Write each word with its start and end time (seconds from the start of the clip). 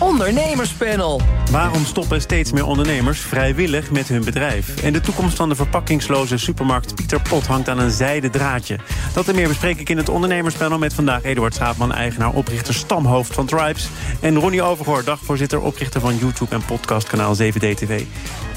Ondernemerspanel. 0.00 1.20
Waarom 1.50 1.84
stoppen 1.84 2.20
steeds 2.20 2.52
meer 2.52 2.66
ondernemers 2.66 3.20
vrijwillig 3.20 3.90
met 3.90 4.08
hun 4.08 4.24
bedrijf? 4.24 4.82
En 4.82 4.92
de 4.92 5.00
toekomst 5.00 5.36
van 5.36 5.48
de 5.48 5.54
verpakkingsloze 5.54 6.38
supermarkt 6.38 6.94
Pieter 6.94 7.20
Pot 7.20 7.46
hangt 7.46 7.68
aan 7.68 7.78
een 7.78 7.90
zijden 7.90 8.30
draadje. 8.30 8.78
Dat 9.14 9.28
en 9.28 9.34
meer 9.34 9.48
bespreek 9.48 9.78
ik 9.80 9.88
in 9.88 9.96
het 9.96 10.08
ondernemerspanel 10.08 10.78
met 10.78 10.94
vandaag 10.94 11.22
Eduard 11.22 11.54
Schaapman, 11.54 11.92
eigenaar, 11.92 12.32
oprichter, 12.32 12.74
stamhoofd 12.74 13.34
van 13.34 13.46
Tribes. 13.46 13.88
En 14.20 14.38
Ronnie 14.38 14.62
Overgoor, 14.62 15.04
dagvoorzitter, 15.04 15.60
oprichter 15.60 16.00
van 16.00 16.16
YouTube 16.16 16.54
en 16.54 16.64
podcastkanaal 16.64 17.34
7DTV. 17.36 18.02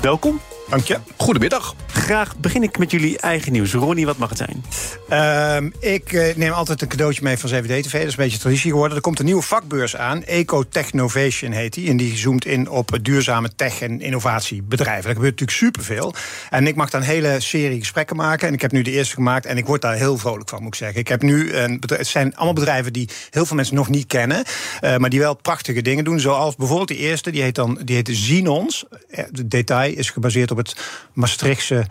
Welkom. 0.01 0.39
Dank 0.69 0.83
je. 0.83 0.99
Goedemiddag. 1.17 1.75
Graag 2.03 2.37
begin 2.37 2.63
ik 2.63 2.77
met 2.77 2.91
jullie 2.91 3.17
eigen 3.17 3.51
nieuws. 3.51 3.73
Ronnie, 3.73 4.05
wat 4.05 4.17
mag 4.17 4.29
het 4.29 4.37
zijn? 4.37 4.63
Uh, 5.09 5.69
ik 5.79 6.11
uh, 6.11 6.35
neem 6.35 6.51
altijd 6.51 6.81
een 6.81 6.87
cadeautje 6.87 7.23
mee 7.23 7.37
van 7.37 7.49
7D 7.49 7.65
TV. 7.65 7.91
Dat 7.91 7.93
is 7.93 8.11
een 8.11 8.15
beetje 8.15 8.37
traditie 8.37 8.71
geworden. 8.71 8.97
Er 8.97 9.03
komt 9.03 9.19
een 9.19 9.25
nieuwe 9.25 9.41
vakbeurs 9.41 9.95
aan. 9.95 10.23
Eco 10.23 10.63
Technovation 10.63 11.51
heet 11.51 11.73
die. 11.73 11.89
En 11.89 11.97
die 11.97 12.17
zoomt 12.17 12.45
in 12.45 12.69
op 12.69 12.99
duurzame 13.01 13.55
tech- 13.55 13.81
en 13.81 14.01
innovatiebedrijven. 14.01 15.09
Er 15.09 15.15
gebeurt 15.15 15.39
natuurlijk 15.39 15.57
superveel. 15.57 16.13
En 16.49 16.67
ik 16.67 16.75
mag 16.75 16.89
dan 16.89 17.01
een 17.01 17.07
hele 17.07 17.39
serie 17.39 17.79
gesprekken 17.79 18.15
maken. 18.15 18.47
En 18.47 18.53
ik 18.53 18.61
heb 18.61 18.71
nu 18.71 18.81
de 18.81 18.91
eerste 18.91 19.13
gemaakt. 19.13 19.45
En 19.45 19.57
ik 19.57 19.65
word 19.65 19.81
daar 19.81 19.95
heel 19.95 20.17
vrolijk 20.17 20.49
van, 20.49 20.59
moet 20.59 20.73
ik 20.73 20.79
zeggen. 20.79 20.99
Ik 20.99 21.07
heb 21.07 21.21
nu 21.21 21.53
een 21.53 21.83
het 21.85 22.07
zijn 22.07 22.35
allemaal 22.35 22.53
bedrijven 22.53 22.93
die 22.93 23.09
heel 23.29 23.45
veel 23.45 23.55
mensen 23.55 23.75
nog 23.75 23.89
niet 23.89 24.07
kennen. 24.07 24.43
Uh, 24.81 24.97
maar 24.97 25.09
die 25.09 25.19
wel 25.19 25.33
prachtige 25.33 25.81
dingen 25.81 26.03
doen. 26.03 26.19
Zoals 26.19 26.55
bijvoorbeeld 26.55 26.87
die 26.87 26.97
eerste. 26.97 27.31
Die 27.31 27.41
heet 27.41 27.55
dan 27.55 27.81
die 27.83 27.95
heet. 27.95 28.85
Het 29.07 29.51
detail 29.51 29.93
is 29.95 30.09
gebaseerd 30.09 30.51
op 30.51 30.57
het 30.57 30.75
Maastrichtse 31.13 31.85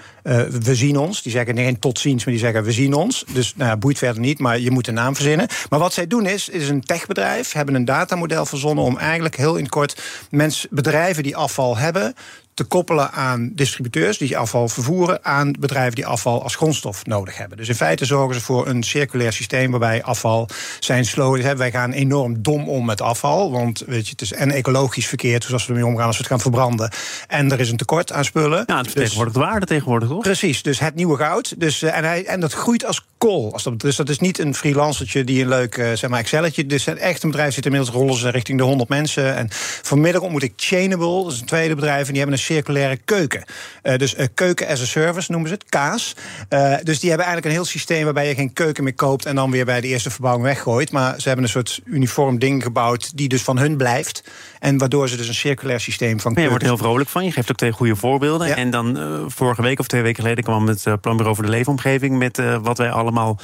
we 0.62 0.74
zien 0.74 0.96
ons. 0.96 1.22
Die 1.22 1.32
zeggen 1.32 1.54
nee, 1.54 1.78
tot 1.78 1.98
ziens, 1.98 2.24
maar 2.24 2.34
die 2.34 2.42
zeggen 2.42 2.64
we 2.64 2.72
zien 2.72 2.94
ons. 2.94 3.24
Dus 3.32 3.54
nou, 3.56 3.76
boeit 3.76 3.98
verder 3.98 4.20
niet, 4.20 4.38
maar 4.38 4.58
je 4.58 4.70
moet 4.70 4.86
een 4.86 4.94
naam 4.94 5.14
verzinnen. 5.14 5.46
Maar 5.68 5.78
wat 5.78 5.92
zij 5.92 6.06
doen 6.06 6.26
is, 6.26 6.48
is 6.48 6.68
een 6.68 6.80
techbedrijf, 6.80 7.52
hebben 7.52 7.74
een 7.74 7.84
datamodel 7.84 8.46
verzonnen 8.46 8.84
om 8.84 8.98
eigenlijk 8.98 9.36
heel 9.36 9.56
in 9.56 9.68
kort 9.68 10.02
bedrijven 10.70 11.22
die 11.22 11.36
afval 11.36 11.76
hebben 11.76 12.14
te 12.54 12.64
koppelen 12.64 13.12
aan 13.12 13.50
distributeurs 13.54 14.18
die 14.18 14.38
afval 14.38 14.68
vervoeren 14.68 15.24
aan 15.24 15.52
bedrijven 15.58 15.94
die 15.94 16.06
afval 16.06 16.42
als 16.42 16.56
grondstof 16.56 17.06
nodig 17.06 17.36
hebben. 17.36 17.56
Dus 17.56 17.68
in 17.68 17.74
feite 17.74 18.04
zorgen 18.04 18.34
ze 18.34 18.40
voor 18.40 18.66
een 18.66 18.82
circulair 18.82 19.32
systeem 19.32 19.70
waarbij 19.70 20.02
afval 20.02 20.48
zijn 20.80 21.04
slogan. 21.04 21.56
Wij 21.56 21.70
gaan 21.70 21.92
enorm 21.92 22.42
dom 22.42 22.68
om 22.68 22.84
met 22.84 23.00
afval, 23.00 23.50
want 23.50 23.82
weet 23.86 24.04
je, 24.04 24.10
het 24.10 24.20
is 24.20 24.32
en 24.32 24.50
ecologisch 24.50 25.06
verkeerd, 25.06 25.44
zoals 25.44 25.66
we 25.66 25.72
ermee 25.72 25.86
omgaan 25.86 26.06
als 26.06 26.16
we 26.16 26.22
het 26.22 26.30
gaan 26.30 26.40
verbranden. 26.40 26.90
En 27.28 27.52
er 27.52 27.60
is 27.60 27.70
een 27.70 27.76
tekort 27.76 28.12
aan 28.12 28.24
spullen. 28.24 28.64
Ja, 28.66 28.76
het 28.76 28.86
vertegenwoordigt 28.86 29.36
dus, 29.36 29.46
waarde 29.46 29.66
tegenwoordig, 29.66 30.08
toch? 30.08 30.22
Precies, 30.22 30.62
dus 30.62 30.78
het 30.78 30.94
nieuwe 30.94 31.16
goud. 31.16 31.60
Dus, 31.60 31.82
en, 31.82 32.04
hij, 32.04 32.24
en 32.24 32.40
dat 32.40 32.52
groeit 32.52 32.84
als 32.84 33.04
kool. 33.18 33.52
Als 33.52 33.62
dat, 33.62 33.80
dus 33.80 33.96
dat 33.96 34.08
is 34.08 34.18
niet 34.18 34.38
een 34.38 34.54
freelancertje 34.54 35.24
die 35.24 35.42
een 35.42 35.48
leuk 35.48 35.76
uh, 35.76 35.92
zeg 35.92 36.10
maar 36.10 36.18
Excelletje. 36.18 36.66
Dus 36.66 36.86
echt 36.86 37.22
een 37.22 37.30
bedrijf 37.30 37.54
zit 37.54 37.64
inmiddels 37.64 37.94
rollen 37.94 38.16
ze 38.16 38.30
richting 38.30 38.58
de 38.58 38.64
100 38.64 38.88
mensen. 38.88 39.36
En 39.36 39.46
vanmiddag 39.82 40.22
ontmoet 40.22 40.42
ik 40.42 40.52
Chainable, 40.56 41.22
dat 41.22 41.32
is 41.32 41.40
een 41.40 41.46
tweede 41.46 41.74
bedrijf, 41.74 42.06
en 42.06 42.12
die 42.12 42.22
hebben 42.22 42.38
een 42.38 42.41
circulaire 42.42 42.96
keuken. 42.96 43.44
Uh, 43.82 43.96
dus 43.96 44.14
uh, 44.14 44.26
keuken 44.34 44.68
as 44.68 44.80
a 44.80 44.84
service 44.84 45.30
noemen 45.30 45.48
ze 45.48 45.54
het, 45.54 45.64
kaas. 45.68 46.16
Uh, 46.48 46.74
dus 46.82 47.00
die 47.00 47.08
hebben 47.08 47.26
eigenlijk 47.26 47.44
een 47.44 47.62
heel 47.62 47.64
systeem 47.64 48.04
waarbij 48.04 48.28
je 48.28 48.34
geen 48.34 48.52
keuken 48.52 48.84
meer 48.84 48.94
koopt 48.94 49.26
en 49.26 49.34
dan 49.34 49.50
weer 49.50 49.64
bij 49.64 49.80
de 49.80 49.86
eerste 49.86 50.10
verbouwing 50.10 50.46
weggooit. 50.46 50.92
Maar 50.92 51.20
ze 51.20 51.26
hebben 51.26 51.44
een 51.44 51.50
soort 51.50 51.80
uniform 51.84 52.38
ding 52.38 52.62
gebouwd 52.62 53.16
die 53.16 53.28
dus 53.28 53.42
van 53.42 53.58
hun 53.58 53.76
blijft. 53.76 54.24
En 54.58 54.78
waardoor 54.78 55.08
ze 55.08 55.16
dus 55.16 55.28
een 55.28 55.34
circulair 55.34 55.80
systeem 55.80 56.20
van. 56.20 56.34
Je 56.36 56.48
wordt 56.48 56.64
heel 56.64 56.76
vrolijk 56.76 57.08
van. 57.08 57.24
Je 57.24 57.32
geeft 57.32 57.50
ook 57.50 57.56
twee 57.56 57.72
goede 57.72 57.96
voorbeelden. 57.96 58.48
Ja. 58.48 58.56
En 58.56 58.70
dan 58.70 58.98
vorige 59.30 59.62
week 59.62 59.78
of 59.78 59.86
twee 59.86 60.02
weken 60.02 60.22
geleden 60.22 60.44
kwam 60.44 60.66
het 60.66 60.84
Planbureau 61.00 61.34
voor 61.34 61.44
de 61.44 61.50
Leefomgeving 61.50 62.18
met 62.18 62.40
wat 62.62 62.78
wij 62.78 62.90
allemaal 62.90 63.38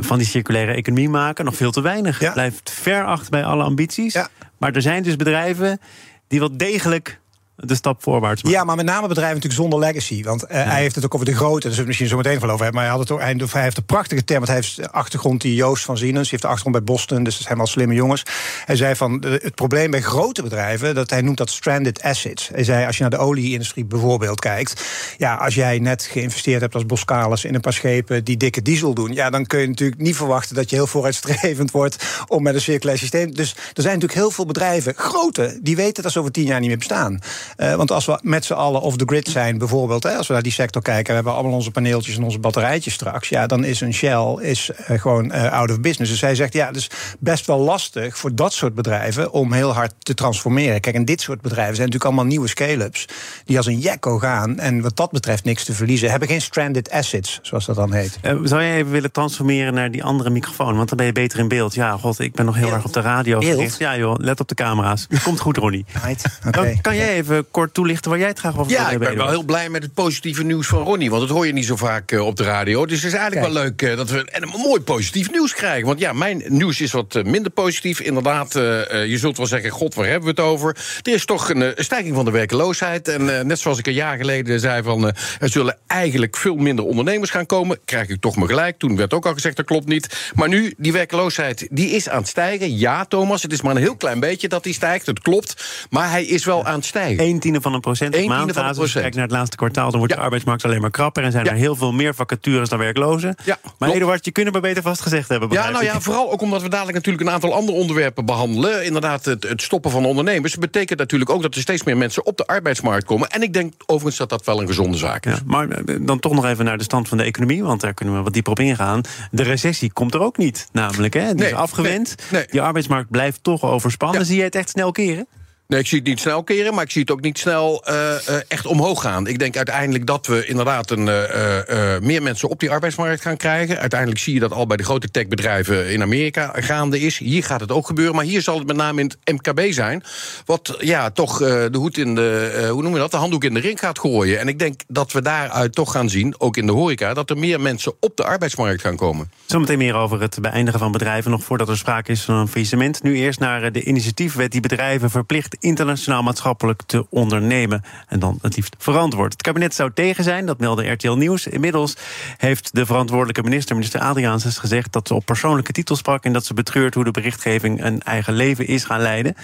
van 0.00 0.18
die 0.18 0.26
circulaire 0.26 0.72
economie 0.72 1.08
maken. 1.08 1.44
Nog 1.44 1.56
veel 1.56 1.70
te 1.70 1.80
weinig. 1.80 2.20
Ja. 2.20 2.32
Blijft 2.32 2.70
ver 2.70 3.04
achter 3.04 3.30
bij 3.30 3.44
alle 3.44 3.62
ambities. 3.62 4.16
Maar 4.58 4.72
er 4.72 4.82
zijn 4.82 5.02
dus 5.02 5.16
bedrijven 5.16 5.80
die 6.28 6.38
wel 6.38 6.56
degelijk 6.56 7.20
de 7.64 7.74
stap 7.74 8.02
voorwaarts 8.02 8.42
maken. 8.42 8.58
Ja, 8.58 8.64
maar 8.64 8.76
met 8.76 8.84
name 8.84 9.08
bedrijven 9.08 9.34
natuurlijk 9.34 9.60
zonder 9.60 9.78
legacy. 9.78 10.22
Want 10.22 10.44
uh, 10.44 10.50
ja. 10.50 10.56
hij 10.56 10.80
heeft 10.80 10.94
het 10.94 11.04
ook 11.04 11.14
over 11.14 11.26
de 11.26 11.34
grote, 11.34 11.52
daar 11.52 11.60
zullen 11.60 11.80
we 11.80 11.86
misschien 11.86 12.08
zo 12.08 12.16
meteen 12.16 12.40
van 12.40 12.50
over 12.50 12.64
hebben. 12.64 12.74
Maar 12.74 12.90
hij, 12.90 12.98
had 12.98 13.00
het 13.00 13.10
ook, 13.10 13.20
hij, 13.20 13.48
hij 13.52 13.62
heeft 13.62 13.76
een 13.76 13.84
prachtige 13.84 14.24
term, 14.24 14.38
want 14.38 14.50
hij 14.50 14.60
heeft 14.60 14.76
de 14.76 14.90
achtergrond 14.90 15.40
die 15.40 15.54
Joost 15.54 15.84
van 15.84 15.96
Zienens. 15.96 16.22
Die 16.22 16.30
heeft 16.30 16.42
de 16.42 16.48
achtergrond 16.48 16.84
bij 16.84 16.94
Boston, 16.94 17.22
dus 17.22 17.36
dat 17.36 17.46
zijn 17.46 17.56
wel 17.56 17.66
slimme 17.66 17.94
jongens. 17.94 18.22
Hij 18.64 18.76
zei 18.76 18.94
van, 18.96 19.24
het 19.26 19.54
probleem 19.54 19.90
bij 19.90 20.00
grote 20.00 20.42
bedrijven, 20.42 20.94
dat 20.94 21.10
hij 21.10 21.20
noemt 21.20 21.36
dat 21.36 21.50
stranded 21.50 22.02
assets. 22.02 22.48
Hij 22.48 22.64
zei, 22.64 22.86
als 22.86 22.96
je 22.96 23.02
naar 23.02 23.10
de 23.10 23.18
olieindustrie 23.18 23.84
bijvoorbeeld 23.84 24.40
kijkt. 24.40 24.84
Ja, 25.16 25.34
als 25.34 25.54
jij 25.54 25.78
net 25.78 26.02
geïnvesteerd 26.02 26.60
hebt 26.60 26.74
als 26.74 26.86
Boskalis 26.86 27.44
in 27.44 27.54
een 27.54 27.60
paar 27.60 27.72
schepen 27.72 28.24
die 28.24 28.36
dikke 28.36 28.62
diesel 28.62 28.94
doen. 28.94 29.12
Ja, 29.12 29.30
dan 29.30 29.46
kun 29.46 29.60
je 29.60 29.66
natuurlijk 29.66 30.00
niet 30.00 30.16
verwachten 30.16 30.54
dat 30.54 30.70
je 30.70 30.76
heel 30.76 30.86
vooruitstrevend 30.86 31.70
wordt 31.70 32.24
om 32.26 32.42
met 32.42 32.54
een 32.54 32.60
circulair 32.60 32.98
systeem. 32.98 33.34
Dus 33.34 33.50
er 33.50 33.82
zijn 33.82 33.94
natuurlijk 33.94 34.20
heel 34.20 34.30
veel 34.30 34.46
bedrijven, 34.46 34.94
grote, 34.96 35.58
die 35.62 35.76
weten 35.76 36.02
dat 36.02 36.12
ze 36.12 36.18
over 36.18 36.32
tien 36.32 36.44
jaar 36.44 36.60
niet 36.60 36.68
meer 36.68 36.78
bestaan. 36.78 37.20
Uh, 37.56 37.74
want 37.74 37.90
als 37.90 38.06
we 38.06 38.18
met 38.22 38.44
z'n 38.44 38.52
allen 38.52 38.80
off 38.80 38.96
the 38.96 39.04
grid 39.06 39.28
zijn, 39.28 39.58
bijvoorbeeld, 39.58 40.02
hè, 40.02 40.16
als 40.16 40.26
we 40.26 40.32
naar 40.32 40.42
die 40.42 40.52
sector 40.52 40.82
kijken, 40.82 41.06
we 41.06 41.14
hebben 41.14 41.32
allemaal 41.32 41.52
onze 41.52 41.70
paneeltjes 41.70 42.16
en 42.16 42.22
onze 42.22 42.38
batterijtjes 42.38 42.94
straks. 42.94 43.28
Ja, 43.28 43.46
dan 43.46 43.64
is 43.64 43.80
een 43.80 43.94
Shell 43.94 44.36
is, 44.40 44.70
uh, 44.90 45.00
gewoon 45.00 45.34
uh, 45.34 45.52
out 45.52 45.70
of 45.70 45.80
business. 45.80 46.10
Dus 46.10 46.20
hij 46.20 46.34
zegt, 46.34 46.52
ja, 46.52 46.66
het 46.66 46.76
is 46.76 46.90
best 47.18 47.46
wel 47.46 47.58
lastig 47.58 48.18
voor 48.18 48.34
dat 48.34 48.52
soort 48.52 48.74
bedrijven 48.74 49.32
om 49.32 49.52
heel 49.52 49.74
hard 49.74 49.94
te 49.98 50.14
transformeren. 50.14 50.80
Kijk, 50.80 50.94
en 50.94 51.04
dit 51.04 51.20
soort 51.20 51.40
bedrijven 51.40 51.76
zijn 51.76 51.88
natuurlijk 51.88 52.04
allemaal 52.04 52.30
nieuwe 52.30 52.48
scale-ups 52.48 53.08
die 53.44 53.56
als 53.56 53.66
een 53.66 53.78
jekko 53.78 54.18
gaan 54.18 54.58
en 54.58 54.80
wat 54.80 54.96
dat 54.96 55.10
betreft 55.10 55.44
niks 55.44 55.64
te 55.64 55.72
verliezen, 55.72 56.10
hebben 56.10 56.28
geen 56.28 56.40
stranded 56.40 56.90
assets, 56.90 57.38
zoals 57.42 57.66
dat 57.66 57.76
dan 57.76 57.92
heet. 57.92 58.18
zou 58.22 58.62
jij 58.62 58.76
even 58.76 58.90
willen 58.90 59.12
transformeren 59.12 59.74
naar 59.74 59.90
die 59.90 60.04
andere 60.04 60.30
microfoon? 60.30 60.76
Want 60.76 60.88
dan 60.88 60.96
ben 60.96 61.06
je 61.06 61.12
beter 61.12 61.38
in 61.38 61.48
beeld. 61.48 61.74
Ja, 61.74 61.96
god, 61.96 62.18
ik 62.18 62.34
ben 62.34 62.44
nog 62.44 62.54
heel 62.54 62.64
beeld. 62.64 62.76
erg 62.76 62.84
op 62.84 62.92
de 62.92 63.00
radio 63.00 63.40
gericht. 63.40 63.78
Ja, 63.78 63.96
joh, 63.96 64.14
let 64.18 64.40
op 64.40 64.48
de 64.48 64.54
camera's. 64.54 65.06
Komt 65.22 65.40
goed, 65.40 65.56
Ronnie. 65.56 65.84
Right. 66.04 66.26
Okay. 66.48 66.78
kan 66.80 66.96
jij 66.96 67.14
even 67.14 67.37
kort 67.50 67.74
toelichten 67.74 68.10
waar 68.10 68.18
jij 68.18 68.28
het 68.28 68.38
graag 68.38 68.58
over 68.58 68.72
ja, 68.72 68.84
wil 68.84 68.92
ik 68.92 68.98
ben 68.98 69.16
wel 69.16 69.28
heel 69.28 69.42
blij 69.42 69.68
met 69.68 69.82
het 69.82 69.94
positieve 69.94 70.44
nieuws 70.44 70.66
van 70.66 70.82
Ronnie. 70.82 71.10
Want 71.10 71.22
dat 71.22 71.36
hoor 71.36 71.46
je 71.46 71.52
niet 71.52 71.66
zo 71.66 71.76
vaak 71.76 72.12
uh, 72.12 72.26
op 72.26 72.36
de 72.36 72.44
radio. 72.44 72.86
Dus 72.86 73.02
het 73.02 73.12
is 73.12 73.18
eigenlijk 73.18 73.46
Kijk. 73.46 73.54
wel 73.54 73.62
leuk 73.62 73.82
uh, 73.82 73.96
dat 73.96 74.10
we 74.10 74.30
en 74.30 74.42
een 74.42 74.60
mooi 74.60 74.80
positief 74.80 75.30
nieuws 75.30 75.54
krijgen. 75.54 75.86
Want 75.86 76.00
ja, 76.00 76.12
mijn 76.12 76.42
nieuws 76.46 76.80
is 76.80 76.92
wat 76.92 77.22
minder 77.24 77.52
positief. 77.52 78.00
Inderdaad, 78.00 78.52
je 78.52 79.16
zult 79.18 79.36
wel 79.36 79.46
zeggen, 79.46 79.70
god, 79.70 79.94
waar 79.94 80.06
hebben 80.06 80.34
we 80.34 80.40
het 80.40 80.50
over? 80.50 80.76
Er 81.02 81.12
is 81.12 81.24
toch 81.24 81.50
een, 81.50 81.72
stijging 81.76 82.14
van 82.14 82.24
de 82.24 82.30
werkeloosheid. 82.30 83.08
En 83.08 83.46
net 83.46 83.58
zoals 83.58 83.78
ik 83.78 83.86
een 83.86 83.92
jaar 83.92 84.16
geleden 84.16 84.60
zei 84.60 84.82
van... 84.82 85.04
er 85.38 85.48
zullen 85.48 85.78
eigenlijk 85.86 86.36
veel 86.36 86.56
minder 86.56 86.84
ondernemers 86.84 87.30
gaan 87.30 87.46
komen. 87.46 87.78
Krijg 87.84 88.08
ik 88.08 88.20
toch 88.20 88.36
maar 88.36 88.48
gelijk. 88.48 88.78
Toen 88.78 88.96
werd 88.96 89.14
ook 89.14 89.26
al 89.26 89.32
gezegd, 89.32 89.56
dat 89.56 89.66
klopt 89.66 89.86
niet. 89.86 90.30
Maar 90.34 90.48
nu, 90.48 90.74
die 90.76 90.92
werkeloosheid, 90.92 91.68
die 91.70 91.90
is 91.90 92.08
aan 92.08 92.18
het 92.18 92.28
stijgen. 92.28 92.78
Ja, 92.78 93.04
Thomas, 93.04 93.42
het 93.42 93.52
is 93.52 93.62
maar 93.62 93.76
een 93.76 93.82
heel 93.82 93.96
klein 93.96 94.20
beetje 94.20 94.48
dat 94.48 94.62
die 94.62 94.74
stijgt. 94.74 95.06
Het 95.06 95.20
klopt. 95.20 95.86
Maar 95.90 96.10
hij 96.10 96.24
is 96.24 96.44
wel 96.44 96.66
aan 96.66 96.74
het 96.74 96.84
stijgen. 96.84 97.24
Eén 97.28 97.38
tiende 97.38 97.60
van 97.60 97.74
een 97.74 97.80
procent 97.80 98.16
op 98.16 98.26
maandbasis. 98.26 98.92
Kijkt 98.92 99.14
naar 99.14 99.24
het 99.24 99.32
laatste 99.32 99.56
kwartaal, 99.56 99.90
dan 99.90 99.98
wordt 99.98 100.12
ja. 100.12 100.18
de 100.18 100.24
arbeidsmarkt 100.24 100.64
alleen 100.64 100.80
maar 100.80 100.90
krapper. 100.90 101.22
En 101.22 101.32
zijn 101.32 101.44
ja. 101.44 101.50
er 101.50 101.56
heel 101.56 101.76
veel 101.76 101.92
meer 101.92 102.14
vacatures 102.14 102.68
dan 102.68 102.78
werklozen. 102.78 103.34
Ja, 103.44 103.58
maar 103.78 103.90
Eduard, 103.90 104.24
je 104.24 104.30
kunt 104.30 104.46
het 104.46 104.54
maar 104.54 104.64
beter 104.64 104.82
vastgezegd 104.82 105.28
hebben. 105.28 105.48
Ja, 105.50 105.70
nou 105.70 105.84
ja, 105.84 106.00
vooral 106.00 106.32
ook 106.32 106.42
omdat 106.42 106.62
we 106.62 106.68
dadelijk 106.68 106.96
natuurlijk 106.96 107.26
een 107.26 107.32
aantal 107.32 107.54
andere 107.54 107.78
onderwerpen 107.78 108.24
behandelen. 108.24 108.84
Inderdaad, 108.84 109.24
het, 109.24 109.42
het 109.42 109.62
stoppen 109.62 109.90
van 109.90 110.04
ondernemers. 110.04 110.56
Betekent 110.56 110.98
natuurlijk 110.98 111.30
ook 111.30 111.42
dat 111.42 111.54
er 111.54 111.60
steeds 111.60 111.84
meer 111.84 111.96
mensen 111.96 112.26
op 112.26 112.36
de 112.36 112.46
arbeidsmarkt 112.46 113.04
komen. 113.04 113.28
En 113.28 113.42
ik 113.42 113.52
denk 113.52 113.74
overigens 113.86 114.16
dat 114.16 114.28
dat 114.28 114.44
wel 114.44 114.60
een 114.60 114.66
gezonde 114.66 114.96
zaak 114.96 115.26
is. 115.26 115.32
Ja, 115.32 115.40
maar 115.44 115.68
eh, 115.68 115.96
dan 116.00 116.18
toch 116.18 116.32
nog 116.32 116.44
even 116.44 116.64
naar 116.64 116.78
de 116.78 116.84
stand 116.84 117.08
van 117.08 117.18
de 117.18 117.24
economie. 117.24 117.62
Want 117.62 117.80
daar 117.80 117.94
kunnen 117.94 118.16
we 118.16 118.22
wat 118.22 118.32
dieper 118.32 118.52
op 118.52 118.60
ingaan. 118.60 119.00
De 119.30 119.42
recessie 119.42 119.92
komt 119.92 120.14
er 120.14 120.20
ook 120.20 120.36
niet, 120.36 120.68
namelijk. 120.72 121.14
Hè? 121.14 121.26
Die 121.26 121.34
nee, 121.34 121.46
is 121.46 121.54
afgewend. 121.54 122.14
Nee, 122.16 122.40
nee. 122.40 122.50
Die 122.50 122.62
arbeidsmarkt 122.62 123.10
blijft 123.10 123.42
toch 123.42 123.62
overspannen. 123.62 124.26
Zie 124.26 124.36
je 124.36 124.42
het 124.42 124.54
echt 124.54 124.68
snel 124.68 124.92
keren? 124.92 125.26
Nee, 125.68 125.80
ik 125.80 125.86
zie 125.86 125.98
het 125.98 126.06
niet 126.06 126.20
snel 126.20 126.42
keren, 126.42 126.74
maar 126.74 126.84
ik 126.84 126.90
zie 126.90 127.00
het 127.00 127.10
ook 127.10 127.20
niet 127.20 127.38
snel 127.38 127.84
uh, 127.88 127.94
uh, 127.94 128.36
echt 128.48 128.66
omhoog 128.66 129.02
gaan. 129.02 129.26
Ik 129.26 129.38
denk 129.38 129.56
uiteindelijk 129.56 130.06
dat 130.06 130.26
we 130.26 130.46
inderdaad 130.46 130.90
een, 130.90 131.06
uh, 131.06 131.98
meer 131.98 132.22
mensen 132.22 132.48
op 132.48 132.60
die 132.60 132.70
arbeidsmarkt 132.70 133.22
gaan 133.22 133.36
krijgen. 133.36 133.78
Uiteindelijk 133.78 134.20
zie 134.20 134.34
je 134.34 134.40
dat 134.40 134.52
al 134.52 134.66
bij 134.66 134.76
de 134.76 134.82
grote 134.82 135.10
techbedrijven 135.10 135.90
in 135.90 136.02
Amerika 136.02 136.52
gaande 136.54 137.00
is. 137.00 137.18
Hier 137.18 137.44
gaat 137.44 137.60
het 137.60 137.72
ook 137.72 137.86
gebeuren, 137.86 138.14
maar 138.14 138.24
hier 138.24 138.42
zal 138.42 138.58
het 138.58 138.66
met 138.66 138.76
name 138.76 139.00
in 139.00 139.12
het 139.24 139.32
MKB 139.32 139.72
zijn. 139.72 140.02
Wat 140.44 140.76
ja, 140.80 141.10
toch 141.10 141.38
de 141.38 141.78
hoed 141.78 141.98
in 141.98 142.14
de, 142.14 142.52
hoe 142.62 142.82
noemen 142.82 142.92
we 142.92 142.98
dat, 142.98 143.10
de 143.10 143.16
handdoek 143.16 143.44
in 143.44 143.54
de 143.54 143.60
ring 143.60 143.78
gaat 143.78 143.98
gooien. 143.98 144.38
En 144.38 144.48
ik 144.48 144.58
denk 144.58 144.80
dat 144.86 145.12
we 145.12 145.22
daaruit 145.22 145.74
toch 145.74 145.92
gaan 145.92 146.10
zien, 146.10 146.34
ook 146.40 146.56
in 146.56 146.66
de 146.66 146.72
horeca, 146.72 147.14
dat 147.14 147.30
er 147.30 147.38
meer 147.38 147.60
mensen 147.60 147.92
op 148.00 148.16
de 148.16 148.24
arbeidsmarkt 148.24 148.80
gaan 148.80 148.96
komen. 148.96 149.30
Zometeen 149.46 149.78
meer 149.78 149.94
over 149.94 150.20
het 150.20 150.38
beëindigen 150.40 150.80
van 150.80 150.92
bedrijven, 150.92 151.30
nog 151.30 151.42
voordat 151.42 151.68
er 151.68 151.78
sprake 151.78 152.12
is 152.12 152.22
van 152.22 152.34
een 152.34 152.48
faillissement. 152.48 153.02
Nu 153.02 153.16
eerst 153.16 153.38
naar 153.38 153.72
de 153.72 153.84
initiatiefwet 153.84 154.52
die 154.52 154.60
bedrijven 154.60 155.10
verplicht 155.10 155.56
internationaal 155.60 156.22
maatschappelijk 156.22 156.82
te 156.86 157.06
ondernemen. 157.10 157.82
En 158.08 158.18
dan 158.18 158.38
het 158.42 158.56
liefst 158.56 158.76
verantwoord. 158.78 159.32
Het 159.32 159.42
kabinet 159.42 159.74
zou 159.74 159.90
tegen 159.94 160.24
zijn, 160.24 160.46
dat 160.46 160.58
meldde 160.58 160.90
RTL 160.90 161.12
Nieuws. 161.12 161.46
Inmiddels 161.46 161.96
heeft 162.36 162.74
de 162.74 162.86
verantwoordelijke 162.86 163.42
minister, 163.42 163.74
minister 163.74 164.00
Adriaansens, 164.00 164.58
gezegd 164.58 164.92
dat 164.92 165.08
ze 165.08 165.14
op 165.14 165.24
persoonlijke 165.24 165.72
titel 165.72 165.96
sprak 165.96 166.24
en 166.24 166.32
dat 166.32 166.44
ze 166.44 166.54
betreurt 166.54 166.94
hoe 166.94 167.04
de 167.04 167.10
berichtgeving 167.10 167.84
een 167.84 168.02
eigen 168.02 168.34
leven 168.34 168.66
is 168.66 168.84
gaan 168.84 169.00
leiden. 169.00 169.34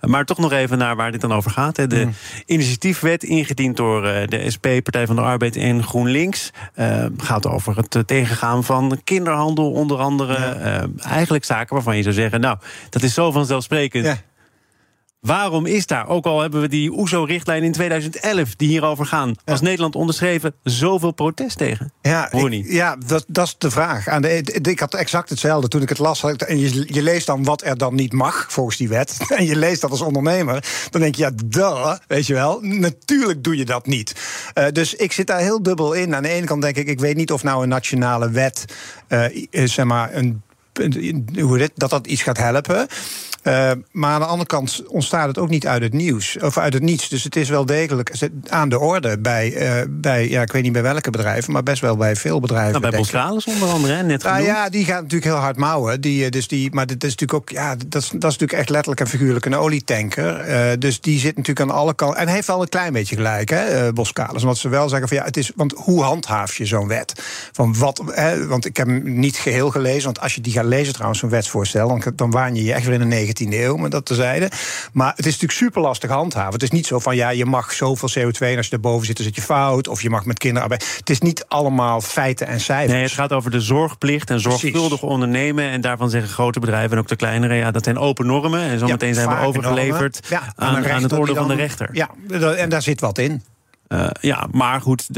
Maar 0.00 0.24
toch 0.24 0.38
nog 0.38 0.52
even 0.52 0.78
naar 0.78 0.96
waar 0.96 1.12
dit 1.12 1.20
dan 1.20 1.32
over 1.32 1.50
gaat. 1.50 1.76
De 1.76 2.04
mm. 2.04 2.14
initiatiefwet, 2.46 3.24
ingediend 3.24 3.76
door 3.76 4.06
eh, 4.06 4.28
de 4.28 4.50
SP, 4.54 4.66
Partij 4.82 5.06
van 5.06 5.16
de 5.16 5.22
Arbeid 5.22 5.56
en 5.56 5.82
GroenLinks, 5.82 6.50
uh, 6.76 7.04
gaat 7.16 7.46
over 7.46 7.76
het 7.76 8.02
tegengaan 8.06 8.64
van 8.64 9.00
kinderhandel, 9.04 9.72
onder 9.72 9.98
andere. 9.98 10.36
Uh, 10.36 11.12
eigenlijk 11.12 11.44
zaken 11.44 11.74
waarvan 11.74 11.96
je 11.96 12.02
zou 12.02 12.14
zeggen, 12.14 12.40
nou, 12.40 12.58
dat 12.90 13.02
is 13.02 13.14
zo 13.14 13.30
vanzelfsprekend. 13.30 14.04
Ja. 14.04 14.18
Waarom 15.24 15.66
is 15.66 15.86
daar, 15.86 16.08
ook 16.08 16.24
al 16.24 16.40
hebben 16.40 16.60
we 16.60 16.68
die 16.68 16.92
OESO-richtlijn 16.92 17.62
in 17.62 17.72
2011 17.72 18.54
die 18.56 18.68
hierover 18.68 19.06
gaan, 19.06 19.34
als 19.44 19.60
Nederland 19.60 19.94
onderschreven, 19.94 20.54
zoveel 20.62 21.10
protest 21.10 21.58
tegen? 21.58 21.92
Ja, 22.02 22.32
ik, 22.32 22.64
ja 22.66 22.96
dat, 23.06 23.24
dat 23.28 23.46
is 23.46 23.54
de 23.58 23.70
vraag. 23.70 24.08
Aan 24.08 24.22
de, 24.22 24.60
ik 24.62 24.80
had 24.80 24.94
exact 24.94 25.28
hetzelfde 25.28 25.68
toen 25.68 25.82
ik 25.82 25.88
het 25.88 25.98
las. 25.98 26.22
En 26.22 26.58
je, 26.58 26.84
je 26.86 27.02
leest 27.02 27.26
dan 27.26 27.44
wat 27.44 27.64
er 27.64 27.78
dan 27.78 27.94
niet 27.94 28.12
mag 28.12 28.46
volgens 28.48 28.76
die 28.76 28.88
wet. 28.88 29.16
En 29.28 29.46
je 29.46 29.56
leest 29.56 29.80
dat 29.80 29.90
als 29.90 30.00
ondernemer. 30.00 30.64
Dan 30.90 31.00
denk 31.00 31.14
je, 31.14 31.22
ja, 31.22 31.30
duh, 31.44 31.94
weet 32.06 32.26
je 32.26 32.34
wel. 32.34 32.58
Natuurlijk 32.60 33.44
doe 33.44 33.56
je 33.56 33.64
dat 33.64 33.86
niet. 33.86 34.14
Uh, 34.58 34.66
dus 34.72 34.94
ik 34.94 35.12
zit 35.12 35.26
daar 35.26 35.40
heel 35.40 35.62
dubbel 35.62 35.92
in. 35.92 36.14
Aan 36.14 36.22
de 36.22 36.28
ene 36.28 36.46
kant 36.46 36.62
denk 36.62 36.76
ik, 36.76 36.88
ik 36.88 37.00
weet 37.00 37.16
niet 37.16 37.32
of 37.32 37.42
nou 37.42 37.62
een 37.62 37.68
nationale 37.68 38.30
wet, 38.30 38.64
uh, 39.08 39.26
zeg 39.50 39.84
maar, 39.84 40.14
een 40.14 40.42
hoe 41.40 41.58
dit, 41.58 41.70
dat 41.74 41.90
dat 41.90 42.06
iets 42.06 42.22
gaat 42.22 42.38
helpen. 42.38 42.86
Uh, 43.44 43.70
maar 43.90 44.10
aan 44.10 44.20
de 44.20 44.26
andere 44.26 44.48
kant 44.48 44.82
ontstaat 44.86 45.26
het 45.26 45.38
ook 45.38 45.48
niet 45.48 45.66
uit 45.66 45.82
het 45.82 45.92
nieuws 45.92 46.36
of 46.40 46.58
uit 46.58 46.72
het 46.72 46.82
niets. 46.82 47.08
Dus 47.08 47.24
het 47.24 47.36
is 47.36 47.48
wel 47.48 47.66
degelijk 47.66 48.12
aan 48.48 48.68
de 48.68 48.78
orde 48.78 49.18
bij, 49.18 49.52
uh, 49.52 49.84
bij 49.88 50.28
ja, 50.28 50.42
ik 50.42 50.52
weet 50.52 50.62
niet 50.62 50.72
bij 50.72 50.82
welke 50.82 51.10
bedrijven, 51.10 51.52
maar 51.52 51.62
best 51.62 51.80
wel 51.80 51.96
bij 51.96 52.16
veel 52.16 52.40
bedrijven. 52.40 52.80
Nou, 52.80 52.90
bij 52.90 52.98
Boskalis 52.98 53.44
onder 53.44 53.68
andere, 53.68 54.02
net 54.02 54.22
nou, 54.22 54.42
ja, 54.42 54.68
die 54.68 54.84
gaat 54.84 55.02
natuurlijk 55.02 55.24
heel 55.24 55.40
hard 55.40 55.56
mouwen. 55.56 56.00
Die, 56.00 56.24
eh, 56.24 56.30
dus 56.30 56.48
die, 56.48 56.72
maar 56.72 56.86
dit 56.86 57.04
is 57.04 57.10
natuurlijk 57.10 57.40
ook, 57.40 57.50
ja, 57.50 57.76
dat 57.88 58.02
is, 58.02 58.08
dat 58.08 58.14
is 58.14 58.38
natuurlijk 58.38 58.52
echt 58.52 58.68
letterlijk 58.68 59.00
en 59.00 59.08
figuurlijk 59.08 59.46
een 59.46 59.56
olietanker. 59.56 60.48
Uh, 60.48 60.72
dus 60.78 61.00
die 61.00 61.18
zit 61.18 61.36
natuurlijk 61.36 61.70
aan 61.70 61.76
alle 61.76 61.94
kanten. 61.94 62.20
En 62.20 62.28
heeft 62.28 62.46
wel 62.46 62.62
een 62.62 62.68
klein 62.68 62.92
beetje 62.92 63.16
gelijk, 63.16 63.50
hè, 63.50 63.92
Boskalis. 63.92 64.42
Want 64.42 64.58
ze 64.58 64.68
wel 64.68 64.88
zeggen 64.88 65.08
van 65.08 65.16
ja, 65.16 65.24
het 65.24 65.36
is, 65.36 65.52
want 65.56 65.72
hoe 65.76 66.02
handhaaf 66.02 66.56
je 66.56 66.66
zo'n 66.66 66.88
wet? 66.88 67.22
Van 67.52 67.78
wat, 67.78 68.02
hè, 68.06 68.46
want 68.46 68.64
ik 68.64 68.76
heb 68.76 68.86
hem 68.86 69.18
niet 69.18 69.36
geheel 69.36 69.70
gelezen, 69.70 70.04
want 70.04 70.20
als 70.20 70.34
je 70.34 70.40
die 70.40 70.52
gaat 70.52 70.64
lezen 70.64 70.92
trouwens, 70.92 71.20
zo'n 71.20 71.30
wetsvoorstel, 71.30 71.88
dan, 71.88 72.02
dan 72.14 72.30
waan 72.30 72.54
je 72.54 72.64
je 72.64 72.72
echt 72.72 72.84
weer 72.84 72.94
in 72.94 73.00
de 73.00 73.06
19e 73.42 73.54
eeuw, 73.54 73.76
maar 73.76 73.90
dat 73.90 74.04
tezijde. 74.04 74.50
Maar 74.92 75.10
het 75.10 75.26
is 75.26 75.32
natuurlijk 75.32 75.52
super 75.52 75.82
lastig 75.82 76.10
handhaven. 76.10 76.52
Het 76.52 76.62
is 76.62 76.70
niet 76.70 76.86
zo 76.86 76.98
van 76.98 77.16
ja, 77.16 77.28
je 77.28 77.44
mag 77.44 77.72
zoveel 77.72 78.08
CO2 78.08 78.38
en 78.38 78.56
als 78.56 78.66
je 78.66 78.72
erboven 78.72 79.06
zit, 79.06 79.16
dan 79.16 79.26
zit 79.26 79.34
je 79.34 79.42
fout. 79.42 79.88
Of 79.88 80.02
je 80.02 80.10
mag 80.10 80.24
met 80.24 80.38
kinderarbeid. 80.38 80.96
Het 80.98 81.10
is 81.10 81.20
niet 81.20 81.44
allemaal 81.48 82.00
feiten 82.00 82.46
en 82.46 82.60
cijfers. 82.60 82.92
Nee, 82.92 83.02
het 83.02 83.12
gaat 83.12 83.32
over 83.32 83.50
de 83.50 83.60
zorgplicht 83.60 84.30
en 84.30 84.40
zorgvuldig 84.40 85.02
ondernemen. 85.02 85.64
En 85.64 85.80
daarvan 85.80 86.10
zeggen 86.10 86.30
grote 86.30 86.60
bedrijven 86.60 86.90
en 86.92 86.98
ook 86.98 87.08
de 87.08 87.16
kleinere, 87.16 87.54
ja, 87.54 87.70
dat 87.70 87.84
zijn 87.84 87.98
open 87.98 88.26
normen. 88.26 88.60
En 88.60 88.78
zometeen 88.78 89.08
ja, 89.08 89.14
zijn 89.14 89.28
we 89.28 89.46
overgeleverd 89.46 90.20
ja, 90.28 90.52
aan, 90.56 90.88
aan, 90.88 91.02
het 91.02 91.12
oordeel 91.12 91.34
van 91.34 91.48
de 91.48 91.54
rechter. 91.54 91.88
Ja, 91.92 92.10
en 92.56 92.68
daar 92.68 92.82
zit 92.82 93.00
wat 93.00 93.18
in. 93.18 93.42
Uh, 93.94 94.06
ja, 94.20 94.46
maar 94.52 94.80
goed, 94.80 95.08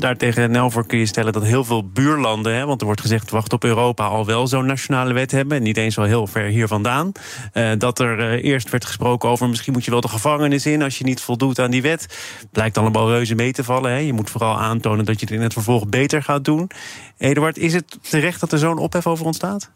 daartegen 0.00 0.70
kun 0.86 0.98
je 0.98 1.06
stellen 1.06 1.32
dat 1.32 1.42
heel 1.42 1.64
veel 1.64 1.88
buurlanden, 1.88 2.54
hè, 2.54 2.66
want 2.66 2.80
er 2.80 2.86
wordt 2.86 3.00
gezegd, 3.00 3.30
wacht 3.30 3.52
op 3.52 3.64
Europa, 3.64 4.06
al 4.06 4.26
wel 4.26 4.46
zo'n 4.46 4.66
nationale 4.66 5.12
wet 5.12 5.30
hebben. 5.30 5.62
Niet 5.62 5.76
eens 5.76 5.96
wel 5.96 6.04
heel 6.04 6.26
ver 6.26 6.44
hier 6.44 6.68
vandaan. 6.68 7.12
Uh, 7.54 7.70
dat 7.78 7.98
er 7.98 8.18
uh, 8.18 8.44
eerst 8.44 8.70
werd 8.70 8.84
gesproken 8.84 9.28
over 9.28 9.48
misschien 9.48 9.72
moet 9.72 9.84
je 9.84 9.90
wel 9.90 10.00
de 10.00 10.08
gevangenis 10.08 10.66
in 10.66 10.82
als 10.82 10.98
je 10.98 11.04
niet 11.04 11.20
voldoet 11.20 11.58
aan 11.58 11.70
die 11.70 11.82
wet. 11.82 12.18
Blijkt 12.52 12.78
allemaal 12.78 13.08
reuze 13.08 13.34
mee 13.34 13.52
te 13.52 13.64
vallen. 13.64 13.90
Hè. 13.90 13.98
Je 13.98 14.12
moet 14.12 14.30
vooral 14.30 14.58
aantonen 14.58 15.04
dat 15.04 15.20
je 15.20 15.26
het 15.26 15.34
in 15.34 15.42
het 15.42 15.52
vervolg 15.52 15.88
beter 15.88 16.22
gaat 16.22 16.44
doen. 16.44 16.70
Eduard, 17.18 17.58
is 17.58 17.72
het 17.72 17.98
terecht 18.00 18.40
dat 18.40 18.52
er 18.52 18.58
zo'n 18.58 18.78
ophef 18.78 19.06
over 19.06 19.26
ontstaat? 19.26 19.70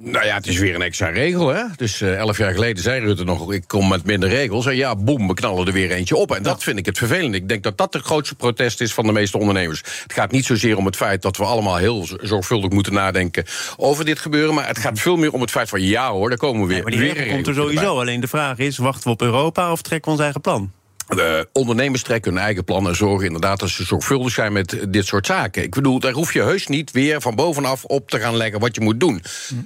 Nou 0.00 0.24
ja, 0.24 0.34
het 0.34 0.46
is 0.46 0.58
weer 0.58 0.74
een 0.74 0.82
extra 0.82 1.08
regel. 1.08 1.48
Hè? 1.48 1.62
Dus 1.76 2.00
uh, 2.00 2.16
elf 2.16 2.38
jaar 2.38 2.52
geleden 2.52 2.82
zei 2.82 3.00
Rutte 3.00 3.24
nog: 3.24 3.52
ik 3.52 3.64
kom 3.66 3.88
met 3.88 4.04
minder 4.04 4.28
regels. 4.28 4.66
En 4.66 4.76
ja, 4.76 4.96
boem, 4.96 5.28
we 5.28 5.34
knallen 5.34 5.66
er 5.66 5.72
weer 5.72 5.90
eentje 5.90 6.16
op. 6.16 6.34
En 6.34 6.42
dat 6.42 6.62
vind 6.62 6.78
ik 6.78 6.86
het 6.86 6.98
vervelend. 6.98 7.34
Ik 7.34 7.48
denk 7.48 7.62
dat 7.62 7.78
dat 7.78 7.92
de 7.92 7.98
grootste 7.98 8.34
protest 8.34 8.80
is 8.80 8.94
van 8.94 9.06
de 9.06 9.12
meeste 9.12 9.38
ondernemers. 9.38 9.82
Het 10.02 10.12
gaat 10.12 10.30
niet 10.30 10.44
zozeer 10.44 10.76
om 10.76 10.86
het 10.86 10.96
feit 10.96 11.22
dat 11.22 11.36
we 11.36 11.44
allemaal 11.44 11.76
heel 11.76 12.08
zorgvuldig 12.20 12.70
moeten 12.70 12.92
nadenken 12.92 13.44
over 13.76 14.04
dit 14.04 14.18
gebeuren. 14.18 14.54
Maar 14.54 14.66
het 14.66 14.78
gaat 14.78 15.00
veel 15.00 15.16
meer 15.16 15.32
om 15.32 15.40
het 15.40 15.50
feit 15.50 15.68
van 15.68 15.82
ja 15.82 16.10
hoor, 16.10 16.28
daar 16.28 16.38
komen 16.38 16.60
we 16.60 16.66
weer. 16.66 16.76
Ja, 16.76 16.82
maar 16.82 16.92
die 16.92 17.00
weer 17.00 17.26
komt 17.26 17.46
er 17.46 17.54
sowieso. 17.54 18.00
Alleen 18.00 18.20
de 18.20 18.28
vraag 18.28 18.58
is: 18.58 18.76
wachten 18.76 19.04
we 19.04 19.10
op 19.10 19.22
Europa 19.22 19.72
of 19.72 19.82
trekken 19.82 20.10
we 20.10 20.16
ons 20.16 20.24
eigen 20.24 20.40
plan? 20.40 20.72
De 21.08 21.48
ondernemers 21.52 22.02
trekken 22.02 22.32
hun 22.32 22.42
eigen 22.42 22.64
plan 22.64 22.88
en 22.88 22.96
zorgen 22.96 23.26
inderdaad 23.26 23.60
dat 23.60 23.68
ze 23.68 23.84
zorgvuldig 23.84 24.32
zijn 24.32 24.52
met 24.52 24.78
dit 24.88 25.06
soort 25.06 25.26
zaken. 25.26 25.62
Ik 25.62 25.74
bedoel, 25.74 26.00
daar 26.00 26.12
hoef 26.12 26.32
je 26.32 26.42
heus 26.42 26.66
niet 26.66 26.90
weer 26.90 27.20
van 27.20 27.34
bovenaf 27.34 27.84
op 27.84 28.10
te 28.10 28.20
gaan 28.20 28.36
leggen 28.36 28.60
wat 28.60 28.74
je 28.74 28.80
moet 28.80 29.00
doen. 29.00 29.22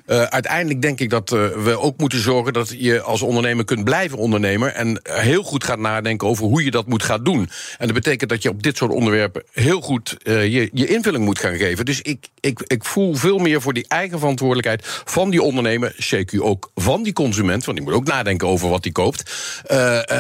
Uh, 0.07 0.23
uiteindelijk 0.23 0.83
denk 0.83 1.01
ik 1.01 1.11
dat 1.11 1.33
uh, 1.33 1.47
we 1.47 1.79
ook 1.79 1.99
moeten 1.99 2.21
zorgen 2.21 2.53
dat 2.53 2.75
je 2.79 3.01
als 3.01 3.23
ondernemer 3.23 3.65
kunt 3.65 3.85
blijven 3.85 4.19
ondernemer. 4.19 4.73
En 4.73 5.01
heel 5.03 5.43
goed 5.43 5.65
gaat 5.65 5.79
nadenken 5.79 6.29
over 6.29 6.45
hoe 6.45 6.65
je 6.65 6.71
dat 6.71 6.87
moet 6.87 7.03
gaan 7.03 7.25
doen. 7.25 7.51
En 7.79 7.87
dat 7.87 7.95
betekent 7.95 8.31
dat 8.31 8.43
je 8.43 8.49
op 8.49 8.63
dit 8.63 8.77
soort 8.77 8.93
onderwerpen 8.93 9.43
heel 9.53 9.81
goed 9.81 10.17
uh, 10.23 10.47
je, 10.53 10.71
je 10.73 10.87
invulling 10.87 11.25
moet 11.25 11.39
gaan 11.39 11.57
geven. 11.57 11.85
Dus 11.85 12.01
ik, 12.01 12.29
ik, 12.41 12.61
ik 12.67 12.85
voel 12.85 13.15
veel 13.15 13.39
meer 13.39 13.61
voor 13.61 13.73
die 13.73 13.89
eigen 13.89 14.19
verantwoordelijkheid 14.19 15.03
van 15.05 15.31
die 15.31 15.43
ondernemer. 15.43 15.95
CQ 16.15 16.39
ook 16.39 16.71
van 16.75 17.03
die 17.03 17.13
consument, 17.13 17.65
want 17.65 17.77
die 17.77 17.87
moet 17.87 17.97
ook 17.97 18.07
nadenken 18.07 18.49
over 18.49 18.69
wat 18.69 18.85
hij 18.85 18.93
koopt. 18.93 19.31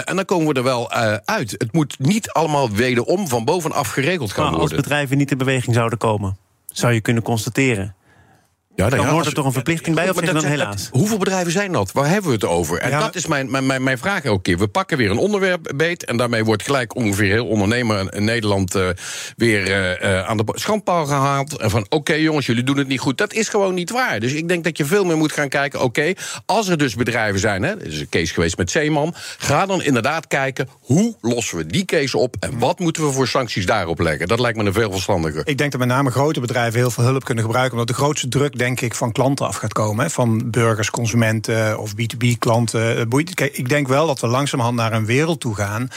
en 0.06 0.16
dan 0.16 0.24
komen 0.24 0.46
we 0.48 0.54
er 0.54 0.62
wel 0.62 0.90
uh, 1.12 1.18
uit. 1.24 1.50
Het 1.50 1.72
moet 1.72 1.98
niet 1.98 2.30
allemaal 2.30 2.70
wederom 2.70 3.28
van 3.28 3.44
bovenaf 3.44 3.88
geregeld 3.88 4.32
gaan 4.32 4.44
worden. 4.44 4.60
Als 4.60 4.74
bedrijven 4.74 5.16
niet 5.16 5.30
in 5.30 5.38
beweging 5.38 5.74
zouden 5.74 5.98
komen, 5.98 6.36
zou 6.66 6.92
je 6.92 7.00
kunnen 7.00 7.22
constateren 7.22 7.94
ja, 8.74 8.88
dan, 8.88 9.06
hoort 9.06 9.26
er 9.26 9.34
toch 9.34 9.44
een 9.44 9.52
verplichting 9.52 9.96
bij, 9.96 10.10
of 10.10 10.16
zeg 10.18 10.32
dan 10.32 10.44
helaas? 10.44 10.88
hoeveel 10.92 11.18
bedrijven 11.18 11.52
zijn 11.52 11.72
dat? 11.72 11.92
Waar 11.92 12.08
hebben 12.08 12.28
we 12.28 12.34
het 12.34 12.44
over? 12.44 12.78
En 12.78 12.90
dat 12.90 13.14
is 13.14 13.26
mijn, 13.26 13.66
mijn, 13.66 13.82
mijn 13.82 13.98
vraag 13.98 14.24
elke 14.24 14.42
keer. 14.42 14.58
We 14.58 14.68
pakken 14.68 14.96
weer 14.96 15.10
een 15.10 15.18
onderwerp 15.18 15.72
beet... 15.76 16.04
en 16.04 16.16
daarmee 16.16 16.44
wordt 16.44 16.62
gelijk 16.62 16.96
ongeveer 16.96 17.32
heel 17.32 17.46
ondernemer 17.46 18.14
in 18.14 18.24
Nederland... 18.24 18.76
Uh, 18.76 18.88
weer 19.36 19.70
uh, 20.02 20.28
aan 20.28 20.36
de 20.36 20.44
schandpaal 20.46 21.06
gehaald. 21.06 21.58
En 21.58 21.70
van, 21.70 21.86
oké 21.88 22.14
jongens, 22.14 22.46
jullie 22.46 22.62
doen 22.64 22.76
het 22.76 22.88
niet 22.88 23.00
goed. 23.00 23.18
Dat 23.18 23.32
is 23.32 23.48
gewoon 23.48 23.74
niet 23.74 23.90
waar. 23.90 24.20
Dus 24.20 24.32
ik 24.32 24.48
denk 24.48 24.64
dat 24.64 24.76
je 24.76 24.84
veel 24.84 25.04
meer 25.04 25.16
moet 25.16 25.32
gaan 25.32 25.48
kijken... 25.48 25.82
oké, 25.82 26.12
als 26.46 26.68
er 26.68 26.78
dus 26.78 26.94
bedrijven 26.94 27.40
zijn... 27.40 27.62
hè, 27.62 27.70
er 27.70 27.86
is 27.86 28.00
een 28.00 28.08
case 28.08 28.34
geweest 28.34 28.56
met 28.56 28.70
Zeeman... 28.70 29.14
ga 29.38 29.66
dan 29.66 29.82
inderdaad 29.82 30.26
kijken, 30.26 30.68
hoe 30.80 31.16
lossen 31.20 31.56
we 31.56 31.66
die 31.66 31.84
case 31.84 32.18
op... 32.18 32.36
en 32.40 32.58
wat 32.58 32.78
moeten 32.78 33.06
we 33.06 33.12
voor 33.12 33.28
sancties 33.28 33.66
daarop 33.66 34.00
leggen? 34.00 34.28
Dat 34.28 34.40
lijkt 34.40 34.58
me 34.58 34.64
een 34.64 34.72
veel 34.72 34.92
verstandiger. 34.92 35.42
Ik 35.44 35.58
denk 35.58 35.70
dat 35.70 35.80
met 35.80 35.88
name 35.88 36.10
grote 36.10 36.40
bedrijven 36.40 36.78
heel 36.78 36.90
veel 36.90 37.04
hulp 37.04 37.24
kunnen 37.24 37.44
gebruiken... 37.44 37.72
omdat 37.72 37.96
de 37.96 38.02
grootste 38.02 38.28
druk 38.28 38.58
denk 38.62 38.80
ik, 38.80 38.94
van 38.94 39.12
klanten 39.12 39.46
af 39.46 39.56
gaat 39.56 39.72
komen. 39.72 40.10
Van 40.10 40.50
burgers, 40.50 40.90
consumenten 40.90 41.78
of 41.78 41.92
B2B-klanten. 41.92 43.10
Eh, 43.10 43.24
Kijk, 43.34 43.56
ik 43.56 43.68
denk 43.68 43.88
wel 43.88 44.06
dat 44.06 44.20
we 44.20 44.26
langzamerhand 44.26 44.76
naar 44.76 44.92
een 44.92 45.06
wereld 45.06 45.40
toe 45.40 45.54
gaan 45.54 45.88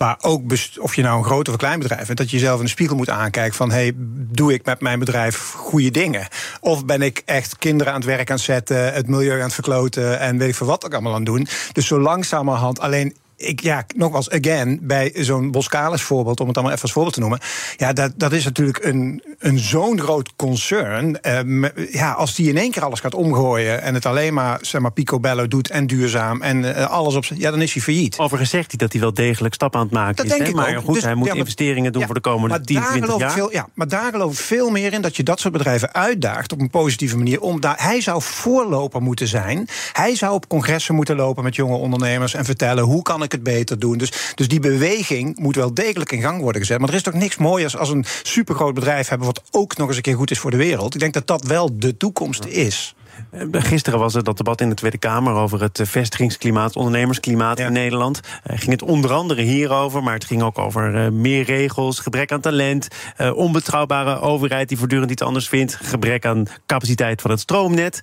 waar 0.00 0.16
ook, 0.20 0.52
of 0.78 0.94
je 0.94 1.02
nou 1.02 1.18
een 1.18 1.24
groot 1.24 1.46
of 1.46 1.52
een 1.52 1.58
klein 1.58 1.78
bedrijf 1.78 2.06
bent, 2.06 2.18
dat 2.18 2.30
je 2.30 2.36
jezelf 2.36 2.58
in 2.58 2.64
de 2.64 2.70
spiegel 2.70 2.96
moet 2.96 3.10
aankijken 3.10 3.56
van, 3.56 3.70
hey, 3.70 3.92
doe 4.30 4.52
ik 4.52 4.64
met 4.64 4.80
mijn 4.80 4.98
bedrijf 4.98 5.52
goede 5.52 5.90
dingen? 5.90 6.28
Of 6.60 6.84
ben 6.84 7.02
ik 7.02 7.22
echt 7.24 7.58
kinderen 7.58 7.92
aan 7.92 7.98
het 7.98 8.08
werk 8.08 8.30
aan 8.30 8.36
het 8.36 8.44
zetten, 8.44 8.92
het 8.92 9.08
milieu 9.08 9.36
aan 9.36 9.44
het 9.44 9.54
verkloten 9.54 10.18
en 10.18 10.38
weet 10.38 10.48
ik 10.48 10.54
veel 10.54 10.66
wat 10.66 10.84
ook 10.84 10.92
allemaal 10.92 11.14
aan 11.14 11.24
doen? 11.24 11.46
Dus 11.72 11.86
zo 11.86 12.00
langzamerhand, 12.00 12.80
alleen 12.80 13.16
ik, 13.40 13.60
ja, 13.60 13.84
nogmaals, 13.96 14.30
again, 14.30 14.78
bij 14.82 15.12
zo'n 15.14 15.50
Boskalis 15.50 16.02
voorbeeld, 16.02 16.40
om 16.40 16.46
het 16.46 16.56
allemaal 16.56 16.74
even 16.74 16.84
als 16.84 16.92
voorbeeld 16.92 17.14
te 17.14 17.20
noemen. 17.20 17.38
Ja, 17.76 17.92
dat, 17.92 18.12
dat 18.16 18.32
is 18.32 18.44
natuurlijk 18.44 18.84
een, 18.84 19.22
een 19.38 19.58
zo'n 19.58 20.00
groot 20.00 20.36
concern. 20.36 21.18
Uh, 21.22 21.68
ja, 21.90 22.12
als 22.12 22.34
die 22.34 22.48
in 22.48 22.56
één 22.56 22.70
keer 22.70 22.84
alles 22.84 23.00
gaat 23.00 23.14
omgooien 23.14 23.82
en 23.82 23.94
het 23.94 24.06
alleen 24.06 24.34
maar, 24.34 24.58
zeg 24.62 24.80
maar, 24.80 24.92
picobello 24.92 25.48
doet 25.48 25.70
en 25.70 25.86
duurzaam 25.86 26.42
en 26.42 26.62
uh, 26.62 26.90
alles 26.90 27.14
op 27.14 27.24
ja, 27.24 27.50
dan 27.50 27.62
is 27.62 27.72
hij 27.72 27.82
failliet. 27.82 28.18
Overigens 28.18 28.50
zegt 28.50 28.70
hij 28.70 28.78
dat 28.78 28.92
hij 28.92 29.00
wel 29.00 29.14
degelijk 29.14 29.54
stappen 29.54 29.80
aan 29.80 29.86
het 29.86 29.94
maken 29.94 30.16
dat 30.16 30.24
is. 30.24 30.30
Denk 30.30 30.42
hè? 30.42 30.48
ik 30.48 30.54
maar 30.54 30.76
ook. 30.76 30.84
goed, 30.84 30.94
dus, 30.94 31.02
hij 31.02 31.14
moet 31.14 31.24
ja, 31.24 31.30
maar, 31.30 31.40
investeringen 31.40 31.92
doen 31.92 32.04
voor 32.06 32.14
de 32.14 32.20
komende 32.20 32.48
maar 32.48 32.66
10, 32.66 32.82
20 32.82 33.18
jaar. 33.18 33.30
Veel, 33.30 33.52
ja, 33.52 33.68
maar 33.74 33.88
daar 33.88 34.10
geloof 34.10 34.32
ik 34.32 34.38
veel 34.38 34.70
meer 34.70 34.92
in 34.92 35.02
dat 35.02 35.16
je 35.16 35.22
dat 35.22 35.40
soort 35.40 35.52
bedrijven 35.52 35.94
uitdaagt 35.94 36.52
op 36.52 36.60
een 36.60 36.70
positieve 36.70 37.16
manier. 37.16 37.40
Om 37.40 37.60
daar, 37.60 37.76
hij 37.78 38.00
zou 38.00 38.22
voorloper 38.22 39.02
moeten 39.02 39.28
zijn. 39.28 39.68
Hij 39.92 40.16
zou 40.16 40.34
op 40.34 40.48
congressen 40.48 40.94
moeten 40.94 41.16
lopen 41.16 41.44
met 41.44 41.54
jonge 41.54 41.76
ondernemers 41.76 42.34
en 42.34 42.44
vertellen 42.44 42.84
hoe 42.84 43.02
kan 43.02 43.22
ik 43.22 43.29
het 43.32 43.42
beter 43.42 43.78
doen. 43.78 43.98
Dus 43.98 44.10
dus, 44.34 44.48
die 44.48 44.60
beweging 44.60 45.38
moet 45.38 45.56
wel 45.56 45.74
degelijk 45.74 46.12
in 46.12 46.20
gang 46.20 46.40
worden 46.40 46.60
gezet. 46.60 46.78
Maar 46.78 46.88
er 46.88 46.94
is 46.94 47.02
toch 47.02 47.14
niks 47.14 47.36
mooiers 47.36 47.76
als 47.76 47.90
een 47.90 48.04
supergroot 48.22 48.74
bedrijf 48.74 49.08
hebben... 49.08 49.26
wat 49.26 49.42
ook 49.50 49.76
nog 49.76 49.88
eens 49.88 49.96
een 49.96 50.02
keer 50.02 50.16
goed 50.16 50.30
is 50.30 50.38
voor 50.38 50.50
de 50.50 50.56
wereld. 50.56 50.94
Ik 50.94 51.00
denk 51.00 51.12
dat 51.12 51.26
dat 51.26 51.44
wel 51.44 51.78
de 51.78 51.96
toekomst 51.96 52.44
is. 52.44 52.94
Eh, 53.30 53.46
gisteren 53.50 53.98
was 53.98 54.14
er 54.14 54.24
dat 54.24 54.36
debat 54.36 54.60
in 54.60 54.68
de 54.68 54.74
Tweede 54.74 54.98
Kamer 54.98 55.32
over 55.32 55.60
het 55.60 55.80
eh, 55.80 55.86
vestigingsklimaat, 55.86 56.66
het 56.66 56.76
ondernemersklimaat 56.76 57.58
in 57.58 57.72
Nederland. 57.72 58.20
Uh, 58.24 58.58
ging 58.58 58.70
het 58.70 58.82
onder 58.82 59.12
andere 59.12 59.42
hierover, 59.42 60.02
maar 60.02 60.14
het 60.14 60.24
ging 60.24 60.42
ook 60.42 60.58
over 60.58 61.04
uh, 61.04 61.10
meer 61.10 61.44
regels, 61.44 61.98
gebrek 61.98 62.32
aan 62.32 62.40
talent, 62.40 62.88
uh, 63.18 63.36
onbetrouwbare 63.36 64.20
overheid 64.20 64.68
die 64.68 64.78
voortdurend 64.78 65.10
iets 65.10 65.22
anders 65.22 65.48
vindt, 65.48 65.78
gebrek 65.82 66.26
aan 66.26 66.46
capaciteit 66.66 67.20
van 67.20 67.30
het 67.30 67.40
stroomnet. 67.40 68.00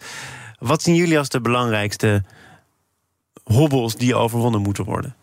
Wat 0.59 0.81
zien 0.81 0.95
jullie 0.95 1.17
als 1.17 1.29
de 1.29 1.41
belangrijkste 1.41 2.23
hobbels 3.47 3.95
die 3.95 4.15
overwonnen 4.15 4.61
moeten 4.61 4.83
worden? 4.83 5.15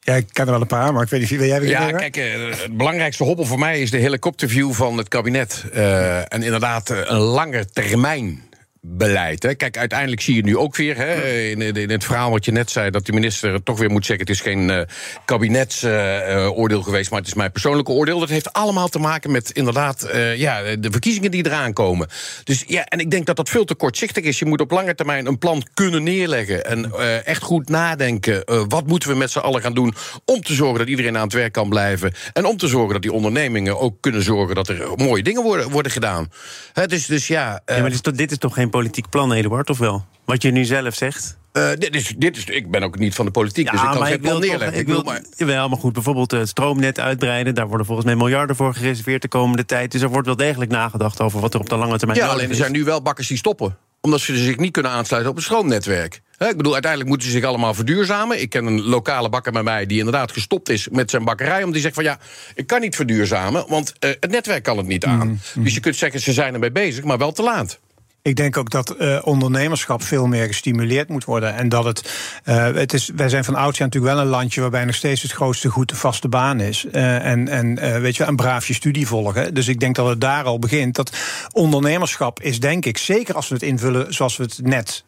Ja, 0.00 0.14
ik 0.14 0.26
ken 0.32 0.44
er 0.44 0.50
wel 0.50 0.60
een 0.60 0.66
paar, 0.66 0.92
maar 0.92 1.02
ik 1.02 1.08
weet 1.08 1.20
niet, 1.20 1.30
wil 1.30 1.46
jij 1.46 1.60
weer 1.60 1.70
Ja, 1.70 1.90
kijk, 1.90 2.16
eh, 2.16 2.32
het 2.60 2.76
belangrijkste 2.76 3.24
hobbel 3.24 3.44
voor 3.44 3.58
mij 3.58 3.80
is 3.80 3.90
de 3.90 3.98
helikopterview 3.98 4.72
van 4.72 4.98
het 4.98 5.08
kabinet. 5.08 5.64
Uh, 5.74 6.18
en 6.18 6.42
inderdaad, 6.42 6.90
uh, 6.90 6.98
een 7.04 7.18
lange 7.18 7.66
termijn 7.66 8.42
beleid. 8.86 9.42
Hè. 9.42 9.54
Kijk, 9.54 9.76
uiteindelijk 9.78 10.20
zie 10.20 10.34
je 10.34 10.42
nu 10.42 10.56
ook 10.56 10.76
weer 10.76 10.96
hè, 10.96 11.30
in, 11.30 11.60
in, 11.60 11.90
het 11.90 12.04
verhaal 12.04 12.30
wat 12.30 12.44
je 12.44 12.52
net 12.52 12.70
zei, 12.70 12.90
dat 12.90 13.06
de 13.06 13.12
minister 13.12 13.62
toch 13.62 13.78
weer 13.78 13.90
moet 13.90 14.06
zeggen: 14.06 14.26
het 14.26 14.34
is 14.34 14.42
geen 14.42 14.68
uh, 14.68 14.80
kabinetsoordeel 15.24 16.78
uh, 16.78 16.84
geweest, 16.84 17.10
maar 17.10 17.18
het 17.18 17.28
is 17.28 17.34
mijn 17.34 17.52
persoonlijke 17.52 17.92
oordeel. 17.92 18.18
Dat 18.18 18.28
heeft 18.28 18.52
allemaal 18.52 18.88
te 18.88 18.98
maken 18.98 19.30
met 19.30 19.50
inderdaad 19.50 20.08
uh, 20.14 20.36
ja, 20.36 20.76
de 20.76 20.90
verkiezingen 20.90 21.30
die 21.30 21.46
eraan 21.46 21.72
komen. 21.72 22.08
Dus 22.44 22.64
ja, 22.66 22.84
en 22.84 22.98
ik 22.98 23.10
denk 23.10 23.26
dat 23.26 23.36
dat 23.36 23.48
veel 23.48 23.64
te 23.64 23.74
kortzichtig 23.74 24.24
is. 24.24 24.38
Je 24.38 24.46
moet 24.46 24.60
op 24.60 24.70
lange 24.70 24.94
termijn 24.94 25.26
een 25.26 25.38
plan 25.38 25.66
kunnen 25.74 26.02
neerleggen 26.02 26.64
en 26.64 26.92
echt 27.24 27.42
goed 27.42 27.68
nadenken. 27.68 28.42
wat 28.68 28.86
moeten 28.86 29.08
we 29.08 29.14
met 29.14 29.30
z'n 29.30 29.38
allen 29.38 29.60
gaan 29.60 29.74
doen 29.74 29.94
om 30.24 30.40
te 30.40 30.54
zorgen 30.54 30.78
dat 30.78 30.88
iedereen 30.88 31.16
aan 31.16 31.22
het 31.22 31.32
werk 31.32 31.52
kan 31.52 31.68
blijven 31.68 32.12
en 32.32 32.44
om 32.44 32.56
te 32.56 32.68
zorgen 32.68 32.92
dat 32.92 33.02
die 33.02 33.12
ondernemingen 33.12 33.78
ook 33.78 33.96
kunnen 34.00 34.22
zorgen 34.22 34.54
dat 34.54 34.68
er 34.68 34.88
mooie 34.96 35.22
dingen 35.22 35.42
worden, 35.42 35.70
worden 35.70 35.92
gedaan. 35.92 36.30
Hè, 36.72 36.86
dus, 36.86 37.06
dus 37.06 37.26
ja. 37.26 37.62
ja 37.66 37.74
maar 37.74 37.82
dit 37.82 37.92
is, 37.92 38.00
toch, 38.00 38.14
dit 38.14 38.30
is 38.30 38.38
toch 38.38 38.54
geen 38.54 38.70
politiek 38.78 39.08
plan, 39.08 39.32
Eduard, 39.32 39.70
of 39.70 39.78
wel? 39.78 40.04
Wat 40.24 40.42
je 40.42 40.50
nu 40.50 40.64
zelf 40.64 40.94
zegt? 40.94 41.36
Uh, 41.52 41.68
dit 41.78 41.94
is, 41.94 42.14
dit 42.18 42.36
is, 42.36 42.44
ik 42.44 42.70
ben 42.70 42.82
ook 42.82 42.98
niet 42.98 43.14
van 43.14 43.24
de 43.24 43.30
politiek, 43.30 43.64
ja, 43.64 43.70
dus 43.72 43.82
ik 43.82 43.88
kan 43.88 44.06
geen 44.06 44.20
plan 44.20 44.40
neerleggen. 44.40 44.70
Toch, 44.70 44.80
ik 44.80 44.86
wil, 44.86 45.02
maar... 45.02 45.22
Jawel, 45.36 45.68
maar 45.68 45.78
goed, 45.78 45.92
bijvoorbeeld 45.92 46.30
het 46.30 46.48
stroomnet 46.48 47.00
uitbreiden... 47.00 47.54
daar 47.54 47.68
worden 47.68 47.86
volgens 47.86 48.06
mij 48.06 48.16
miljarden 48.16 48.56
voor 48.56 48.74
gereserveerd 48.74 49.22
de 49.22 49.28
komende 49.28 49.64
tijd. 49.64 49.92
Dus 49.92 50.00
er 50.00 50.08
wordt 50.08 50.26
wel 50.26 50.36
degelijk 50.36 50.70
nagedacht 50.70 51.20
over 51.20 51.40
wat 51.40 51.54
er 51.54 51.60
op 51.60 51.68
de 51.68 51.76
lange 51.76 51.98
termijn 51.98 52.18
ja, 52.18 52.26
alleen 52.26 52.48
er 52.48 52.54
zijn 52.54 52.72
nu 52.72 52.84
wel 52.84 53.02
bakkers 53.02 53.28
die 53.28 53.36
stoppen. 53.36 53.76
Omdat 54.00 54.20
ze 54.20 54.36
zich 54.36 54.56
niet 54.56 54.72
kunnen 54.72 54.92
aansluiten 54.92 55.30
op 55.30 55.36
het 55.36 55.46
stroomnetwerk. 55.46 56.20
Ik 56.38 56.56
bedoel, 56.56 56.72
uiteindelijk 56.72 57.10
moeten 57.10 57.28
ze 57.28 57.34
zich 57.34 57.44
allemaal 57.44 57.74
verduurzamen. 57.74 58.40
Ik 58.40 58.50
ken 58.50 58.66
een 58.66 58.82
lokale 58.82 59.28
bakker 59.28 59.52
bij 59.52 59.62
mij 59.62 59.86
die 59.86 59.98
inderdaad 59.98 60.32
gestopt 60.32 60.68
is 60.68 60.88
met 60.88 61.10
zijn 61.10 61.24
bakkerij. 61.24 61.58
Omdat 61.58 61.72
die 61.72 61.82
zegt 61.82 61.94
van 61.94 62.04
ja, 62.04 62.18
ik 62.54 62.66
kan 62.66 62.80
niet 62.80 62.96
verduurzamen, 62.96 63.64
want 63.68 63.94
uh, 64.00 64.10
het 64.20 64.30
netwerk 64.30 64.62
kan 64.62 64.76
het 64.76 64.86
niet 64.86 65.04
aan. 65.04 65.28
Mm, 65.28 65.64
Dus 65.64 65.74
je 65.74 65.80
kunt 65.80 65.96
zeggen, 65.96 66.20
ze 66.20 66.32
zijn 66.32 66.54
ermee 66.54 66.72
bezig, 66.72 67.04
maar 67.04 67.18
wel 67.18 67.32
te 67.32 67.42
laat. 67.42 67.78
Ik 68.26 68.36
denk 68.36 68.56
ook 68.56 68.70
dat 68.70 68.94
uh, 69.00 69.18
ondernemerschap 69.22 70.02
veel 70.02 70.26
meer 70.26 70.46
gestimuleerd 70.46 71.08
moet 71.08 71.24
worden. 71.24 71.54
En 71.54 71.68
dat 71.68 71.84
het. 71.84 72.12
Uh, 72.44 72.64
het 72.64 72.92
is, 72.92 73.10
wij 73.16 73.28
zijn 73.28 73.44
van 73.44 73.54
oudsher 73.54 73.84
natuurlijk 73.84 74.14
wel 74.14 74.22
een 74.22 74.30
landje 74.30 74.60
waarbij 74.60 74.84
nog 74.84 74.94
steeds 74.94 75.22
het 75.22 75.32
grootste 75.32 75.68
goed 75.68 75.88
de 75.88 75.96
vaste 75.96 76.28
baan 76.28 76.60
is. 76.60 76.86
Uh, 76.92 77.26
en 77.26 77.48
en 77.48 78.00
weet 78.00 78.16
je, 78.16 78.24
een 78.24 78.36
braaf 78.36 78.66
je 78.66 78.74
studie 78.74 79.06
volgen. 79.06 79.54
Dus 79.54 79.68
ik 79.68 79.80
denk 79.80 79.94
dat 79.94 80.08
het 80.08 80.20
daar 80.20 80.44
al 80.44 80.58
begint. 80.58 80.94
Dat 80.94 81.16
ondernemerschap 81.52 82.42
is, 82.42 82.60
denk 82.60 82.86
ik, 82.86 82.98
zeker 82.98 83.34
als 83.34 83.48
we 83.48 83.54
het 83.54 83.62
invullen 83.62 84.14
zoals 84.14 84.36
we 84.36 84.42
het 84.42 84.58
net 84.62 85.04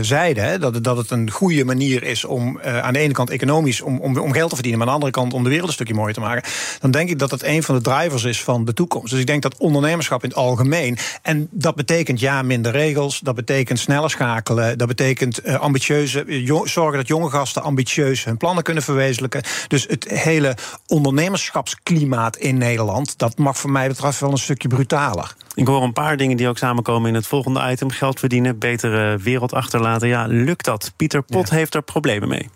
zeiden. 0.00 0.44
Hè, 0.44 0.58
dat, 0.58 0.84
dat 0.84 0.96
het 0.96 1.10
een 1.10 1.30
goede 1.30 1.64
manier 1.64 2.02
is 2.02 2.24
om 2.24 2.60
aan 2.60 2.92
de 2.92 2.98
ene 2.98 3.12
kant 3.12 3.30
economisch 3.30 3.80
om, 3.80 3.98
om, 3.98 4.18
om 4.18 4.32
geld 4.32 4.48
te 4.48 4.54
verdienen, 4.54 4.80
maar 4.80 4.88
aan 4.88 4.98
de 4.98 5.04
andere 5.04 5.20
kant 5.20 5.34
om 5.34 5.42
de 5.42 5.48
wereld 5.48 5.68
een 5.68 5.74
stukje 5.74 5.94
mooier 5.94 6.14
te 6.14 6.20
maken. 6.20 6.50
Dan 6.80 6.90
denk 6.90 7.08
ik 7.08 7.18
dat 7.18 7.30
het 7.30 7.42
een 7.42 7.62
van 7.62 7.74
de 7.74 7.80
drivers 7.80 8.24
is 8.24 8.42
van 8.42 8.64
de 8.64 8.72
toekomst. 8.72 9.10
Dus 9.10 9.20
ik 9.20 9.26
denk 9.26 9.42
dat 9.42 9.56
ondernemerschap 9.56 10.22
in 10.22 10.28
het 10.28 10.38
algemeen. 10.38 10.98
En 11.22 11.48
dat 11.50 11.74
betekent 11.74 12.20
ja, 12.22 12.42
minder 12.42 12.72
regels. 12.72 13.20
Dat 13.20 13.34
betekent 13.34 13.78
sneller 13.78 14.10
schakelen. 14.10 14.78
Dat 14.78 14.88
betekent 14.88 15.46
uh, 15.46 15.54
ambitieuze, 15.54 16.24
zorgen 16.64 16.96
dat 16.98 17.08
jonge 17.08 17.30
gasten 17.30 17.62
ambitieus 17.62 18.24
hun 18.24 18.36
plannen 18.36 18.64
kunnen 18.64 18.82
verwezenlijken. 18.82 19.42
Dus 19.68 19.86
het 19.86 20.04
hele 20.08 20.56
ondernemerschapsklimaat 20.86 22.36
in 22.36 22.58
Nederland, 22.58 23.18
dat 23.18 23.38
mag 23.38 23.58
voor 23.58 23.70
mij 23.70 23.88
betreft 23.88 24.20
wel 24.20 24.30
een 24.30 24.38
stukje 24.38 24.68
brutaler. 24.68 25.34
Ik 25.54 25.66
hoor 25.66 25.82
een 25.82 25.92
paar 25.92 26.16
dingen 26.16 26.36
die 26.36 26.48
ook 26.48 26.58
samenkomen 26.58 27.08
in 27.08 27.14
het 27.14 27.26
volgende 27.26 27.70
item. 27.70 27.90
Geld 27.90 28.18
verdienen, 28.18 28.58
betere 28.58 29.18
wereld 29.18 29.52
achterlaten. 29.52 30.08
Ja, 30.08 30.26
lukt 30.26 30.64
dat? 30.64 30.92
Pieter 30.96 31.22
Pot 31.22 31.48
ja. 31.48 31.54
heeft 31.56 31.74
er 31.74 31.82
problemen 31.82 32.28
mee. 32.28 32.48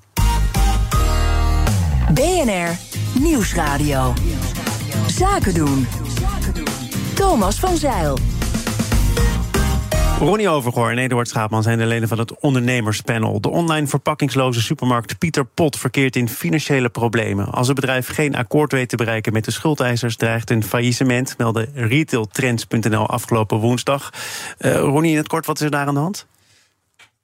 BNR 2.12 2.78
Nieuwsradio. 3.20 4.14
Zaken 5.06 5.54
doen. 5.54 5.86
Thomas 7.14 7.58
van 7.58 7.76
Zeil. 7.76 8.35
Ronnie 10.18 10.48
Overgoor 10.48 10.90
en 10.90 10.98
Eduard 10.98 11.28
Schaapman 11.28 11.62
zijn 11.62 11.78
de 11.78 11.86
leden 11.86 12.08
van 12.08 12.18
het 12.18 12.40
ondernemerspanel. 12.40 13.40
De 13.40 13.48
online 13.48 13.86
verpakkingsloze 13.86 14.62
supermarkt 14.62 15.18
Pieter 15.18 15.44
Pot 15.44 15.78
verkeert 15.78 16.16
in 16.16 16.28
financiële 16.28 16.88
problemen. 16.88 17.50
Als 17.50 17.66
het 17.66 17.76
bedrijf 17.76 18.08
geen 18.08 18.34
akkoord 18.34 18.72
weet 18.72 18.88
te 18.88 18.96
bereiken 18.96 19.32
met 19.32 19.44
de 19.44 19.50
schuldeisers, 19.50 20.16
dreigt 20.16 20.50
een 20.50 20.64
faillissement, 20.64 21.38
meldde 21.38 21.68
retailtrends.nl 21.74 23.06
afgelopen 23.06 23.58
woensdag. 23.58 24.10
Uh, 24.58 24.74
Ronnie, 24.74 25.10
in 25.10 25.16
het 25.16 25.28
kort, 25.28 25.46
wat 25.46 25.56
is 25.58 25.64
er 25.64 25.70
daar 25.70 25.86
aan 25.86 25.94
de 25.94 26.00
hand? 26.00 26.26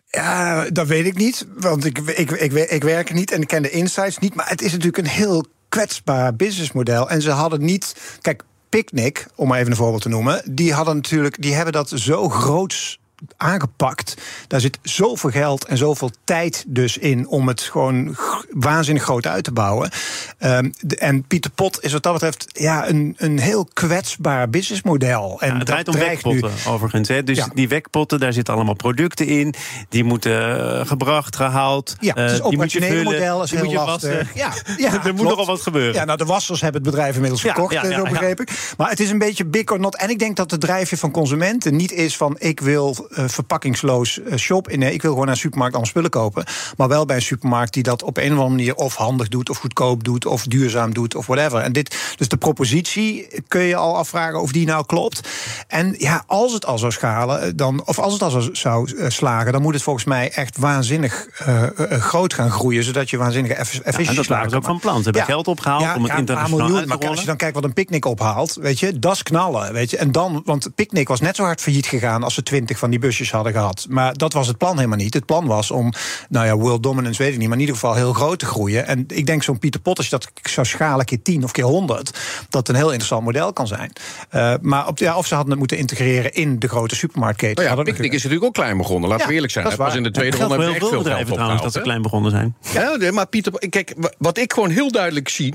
Ja, 0.07 0.71
dat 0.71 0.87
weet 0.87 1.07
ik 1.07 1.17
niet, 1.17 1.47
want 1.57 1.85
ik, 1.85 1.99
ik, 1.99 2.31
ik, 2.31 2.53
ik 2.53 2.83
werk 2.83 3.13
niet 3.13 3.31
en 3.31 3.41
ik 3.41 3.49
ken 3.49 3.63
de 3.63 3.71
insights 3.71 4.19
niet. 4.19 4.35
Maar 4.35 4.49
het 4.49 4.63
is 4.63 4.71
natuurlijk 4.71 4.99
een 4.99 5.13
heel 5.13 5.47
kwetsbaar 5.69 6.37
businessmodel. 6.37 7.11
En 7.11 7.23
ze 7.23 7.31
hadden 7.31 7.65
niet. 7.65 8.19
Kijk, 8.21 8.43
Picnic, 8.73 9.27
om 9.35 9.49
maar 9.49 9.59
even 9.59 9.71
een 9.71 9.77
voorbeeld 9.77 10.03
te 10.03 10.09
noemen, 10.09 10.43
die 10.51 10.73
hadden 10.73 10.95
natuurlijk, 10.97 11.43
die 11.43 11.55
hebben 11.55 11.73
dat 11.73 11.89
zo 11.95 12.29
groots 12.29 12.99
aangepakt. 13.37 14.17
Daar 14.49 14.61
zit 14.61 14.79
zoveel 14.83 15.31
geld 15.31 15.65
en 15.65 15.77
zoveel 15.77 16.11
tijd 16.25 16.65
dus 16.67 16.99
in 16.99 17.29
om 17.29 17.49
het 17.49 17.61
gewoon 17.61 18.17
waanzinnig 18.51 19.03
groot 19.03 19.27
uit 19.27 19.45
te 19.45 19.53
bouwen. 19.53 19.91
Um, 20.39 20.73
de, 20.81 20.97
en 20.97 21.23
Pieter 21.23 21.51
Pot 21.51 21.85
is 21.85 21.93
wat 21.93 22.03
dat 22.03 22.13
betreft 22.13 22.47
ja, 22.53 22.89
een, 22.89 23.15
een 23.19 23.39
heel 23.39 23.69
kwetsbaar 23.73 24.51
businessmodel. 24.51 25.41
En 25.41 25.49
ja, 25.49 25.57
het 25.57 25.67
draait 25.67 25.89
om 25.89 25.95
wekpotten 25.95 26.51
nu... 26.65 26.71
overigens. 26.71 27.09
Hè. 27.09 27.23
Dus 27.23 27.37
ja. 27.37 27.49
die 27.55 27.69
wekpotten, 27.69 28.21
daar 28.21 28.33
zitten 28.33 28.55
allemaal 28.55 28.75
producten 28.75 29.27
in. 29.27 29.55
Die 29.89 30.05
moeten 30.05 30.59
uh, 30.59 30.87
gebracht, 30.87 31.37
gehaald. 31.37 31.97
Ja, 32.01 32.15
het 32.15 32.31
is 32.31 32.39
uh, 32.39 32.47
operationele 32.47 33.03
model 33.03 33.43
is 33.43 33.51
heel 33.51 33.73
lastig. 33.73 34.35
Ja, 34.35 34.53
ja, 34.77 35.05
er 35.05 35.15
moet 35.15 35.27
nogal 35.27 35.47
wat 35.47 35.61
gebeuren. 35.63 35.95
Ja, 35.95 36.05
nou, 36.05 36.19
de 36.19 36.25
wassers 36.25 36.61
hebben 36.61 36.83
het 36.83 36.91
bedrijf 36.91 37.15
inmiddels 37.15 37.41
verkocht, 37.41 37.73
ja, 37.73 37.93
zo 37.93 38.03
begreep 38.03 38.41
ik. 38.41 38.75
Maar 38.77 38.91
het 38.91 39.01
is 39.01 39.11
een 39.11 39.19
beetje 39.19 39.45
big 39.45 39.71
or 39.71 39.81
not. 39.81 39.97
En 39.97 40.11
ik 40.11 40.19
denk 40.19 40.37
dat 40.37 40.51
het 40.51 40.61
drijfje 40.61 40.97
van 40.97 41.11
consumenten 41.11 41.77
niet 41.77 41.93
is 41.93 42.17
van... 42.17 42.37
ik 42.39 42.61
wil 42.61 43.09
verpakkingsloos 43.15 44.21
shop. 44.37 44.77
Nee, 44.77 44.93
ik 44.93 45.03
wil 45.03 45.11
gewoon 45.11 45.27
naar 45.27 45.35
een 45.35 45.41
supermarkt 45.41 45.75
allemaal 45.75 45.93
spullen 45.93 46.11
kopen. 46.11 46.45
Maar 46.77 46.89
wel 46.89 47.05
bij 47.05 47.17
een 47.17 47.23
supermarkt 47.23 47.73
die 47.73 47.83
dat 47.83 48.03
op 48.03 48.17
een 48.17 48.25
of 48.25 48.31
andere 48.31 48.49
manier... 48.49 48.75
of 48.75 48.95
handig 48.95 49.29
doet, 49.29 49.51
of 49.51 49.59
goedkoop 49.59 50.05
doet, 50.05 50.27
of 50.27 50.43
duurzaam 50.43 50.95
doet, 50.95 51.15
of 51.15 51.27
whatever. 51.27 51.61
En 51.61 51.73
dit, 51.73 52.15
dus 52.17 52.29
de 52.29 52.37
propositie 52.37 53.29
kun 53.49 53.63
je 53.63 53.77
al 53.77 53.97
afvragen 53.97 54.41
of 54.41 54.53
die 54.53 54.67
nou 54.67 54.87
klopt. 54.87 55.29
En 55.69 55.95
ja, 55.99 56.25
als 56.27 56.53
het 56.53 56.67
al 56.67 56.79
zou 56.79 56.93
schalen, 56.93 57.57
dan, 57.57 57.83
of 57.85 57.99
als 57.99 58.13
het 58.13 58.23
al 58.23 58.43
zou 58.53 59.11
slagen... 59.11 59.53
dan 59.53 59.63
moet 59.63 59.75
het 59.75 59.83
volgens 59.83 60.05
mij 60.05 60.31
echt 60.31 60.59
waanzinnig 60.59 61.29
uh, 61.49 61.63
groot 62.01 62.35
gaan 62.35 62.51
groeien... 62.51 62.85
zodat 62.85 63.11
je 63.11 63.17
waanzinnige 63.17 63.55
efficiëntie 63.55 64.03
ja, 64.03 64.11
en 64.11 64.15
dat 64.15 64.27
waren 64.27 64.51
ze 64.51 64.57
ook 64.57 64.65
van 64.65 64.79
plan. 64.79 64.97
Ze 64.97 65.03
hebben 65.03 65.23
ja, 65.23 65.27
geld 65.27 65.49
opgehaald 65.49 65.83
ja, 65.83 65.97
om 65.97 66.03
het 66.03 66.19
internationaal 66.19 66.69
miljoen, 66.69 66.89
Maar 66.89 67.09
als 67.09 67.21
je 67.21 67.27
dan 67.27 67.37
kijkt 67.37 67.55
wat 67.55 67.65
een 67.65 67.73
picknick 67.73 68.05
ophaalt, 68.05 68.55
weet 68.61 68.79
je, 68.79 68.99
dat 68.99 69.13
is 69.13 69.23
knallen. 69.23 69.73
Weet 69.73 69.91
je. 69.91 69.97
En 69.97 70.13
dan, 70.13 70.43
want 70.45 70.75
picknick 70.75 71.09
was 71.09 71.21
net 71.21 71.37
zo 71.37 71.45
hard 71.45 71.61
failliet 71.61 71.87
gegaan... 71.87 72.23
als 72.23 72.35
ze 72.35 72.43
twintig 72.43 72.79
van 72.79 72.91
die 72.91 72.99
busjes 73.03 73.31
hadden 73.31 73.53
gehad. 73.53 73.87
Maar 73.89 74.15
dat 74.15 74.33
was 74.33 74.47
het 74.47 74.59
plan 74.59 74.77
helemaal 74.77 74.97
niet. 74.97 75.15
Het 75.15 75.27
plan 75.27 75.47
was 75.47 75.71
om, 75.71 75.93
nou 76.29 76.47
ja, 76.47 76.57
world 76.57 76.83
dominance 76.83 77.23
weet 77.23 77.33
ik 77.33 77.39
niet... 77.39 77.49
maar 77.49 77.57
in 77.57 77.63
ieder 77.63 77.75
geval 77.75 77.95
heel 77.95 78.13
groot 78.13 78.39
te 78.39 78.47
groeien. 78.47 78.87
En 78.87 79.05
ik 79.09 79.27
denk 79.27 79.43
zo'n 79.43 79.59
Pieter 79.59 79.81
Pot, 79.81 79.97
als 79.97 80.09
je 80.09 80.19
dat 80.19 80.31
zou 80.43 80.67
schalen 80.67 81.05
keer 81.05 81.23
10 81.23 81.45
of 81.45 81.51
keer 81.51 81.65
100... 81.65 82.19
dat 82.49 82.69
een 82.69 82.75
heel 82.75 82.89
interessant 82.89 83.25
model 83.25 83.53
kan 83.53 83.67
zijn. 83.67 83.93
Uh, 84.35 84.55
maar 84.61 84.89
op, 84.89 84.99
ja, 84.99 85.17
of 85.17 85.27
ze 85.27 85.35
hadden 85.35 85.51
het 85.51 85.59
moeten 85.59 85.79
integreren 85.79 86.33
in 86.33 86.59
de 86.59 86.69
grote 86.69 86.97
supermarktketen. 86.97 87.65
Nou 87.65 87.77
ja, 87.77 87.83
Picnic 87.83 88.13
is 88.13 88.23
natuurlijk 88.23 88.45
ook 88.45 88.55
klein 88.55 88.77
begonnen, 88.77 89.09
laten 89.09 89.23
ja, 89.23 89.29
we 89.29 89.35
eerlijk 89.35 89.53
zijn. 89.53 89.65
Dat 89.65 89.75
was 89.75 89.95
in 89.95 90.03
de 90.03 90.11
tweede 90.11 90.37
ronde 90.37 90.55
hebben 90.55 90.75
echt 90.75 90.89
veel 90.89 90.99
bedrijven 90.99 91.33
trouwens 91.33 91.63
dat 91.63 91.73
ze 91.73 91.81
klein 91.81 92.03
begonnen 92.03 92.31
zijn. 92.31 92.57
Ja, 92.73 93.13
maar 93.13 93.27
Pieter, 93.27 93.69
kijk, 93.69 93.95
wat 94.19 94.39
ik 94.39 94.53
gewoon 94.53 94.71
heel 94.71 94.91
duidelijk 94.91 95.29
zie... 95.29 95.55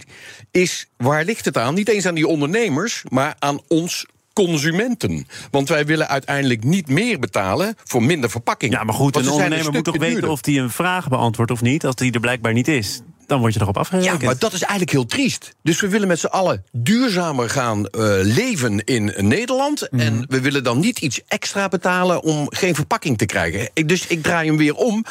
is 0.52 0.88
waar 0.98 1.24
ligt 1.24 1.46
het 1.46 1.58
aan? 1.58 1.74
Niet 1.74 1.90
eens 1.90 2.06
aan 2.06 2.16
die 2.16 2.28
ondernemers, 2.28 3.04
maar 3.10 3.36
aan 3.40 3.60
ons 3.68 4.06
consumenten. 4.46 5.28
Want 5.52 5.70
wij 5.70 5.86
willen 5.86 6.08
uiteindelijk 6.08 6.64
niet 6.64 6.90
meer 6.90 7.20
betalen 7.20 7.76
voor 7.84 8.04
minder 8.04 8.30
verpakking. 8.30 8.74
Ja, 8.74 8.84
maar 8.84 8.96
goed, 8.96 9.16
een 9.16 9.30
ondernemer 9.30 9.72
moet 9.72 9.84
toch 9.84 9.98
weten 9.98 10.30
of 10.30 10.46
hij 10.46 10.58
een 10.58 10.70
vraag 10.70 11.08
beantwoordt 11.08 11.52
of 11.52 11.62
niet... 11.62 11.86
als 11.86 11.96
die 11.96 12.12
er 12.12 12.20
blijkbaar 12.20 12.54
niet 12.54 12.68
is 12.68 13.02
dan 13.28 13.40
word 13.40 13.54
je 13.54 13.62
erop 13.62 13.78
afgerekend. 13.78 14.22
Ja, 14.22 14.26
maar 14.26 14.38
dat 14.38 14.54
is 14.54 14.62
eigenlijk 14.62 14.92
heel 14.92 15.06
triest. 15.06 15.56
Dus 15.64 15.82
we 15.82 15.88
willen 15.88 16.08
met 16.08 16.20
z'n 16.20 16.26
allen 16.26 16.64
duurzamer 16.72 17.50
gaan 17.50 17.80
uh, 17.80 17.88
leven 18.22 18.84
in 18.84 19.14
Nederland. 19.18 19.88
Mm. 19.92 20.00
En 20.00 20.26
we 20.28 20.42
willen 20.42 20.64
dan 20.64 20.80
niet 20.80 21.00
iets 21.00 21.22
extra 21.28 21.68
betalen 21.68 22.24
om 22.24 22.48
geen 22.50 22.76
verpakking 22.76 23.18
te 23.18 23.26
krijgen. 23.26 23.70
Ik, 23.74 23.90
dus 23.90 24.08
ik 24.08 24.24
draai 24.24 24.48
hem 24.48 24.58
weer 24.58 24.76
om. 24.76 25.06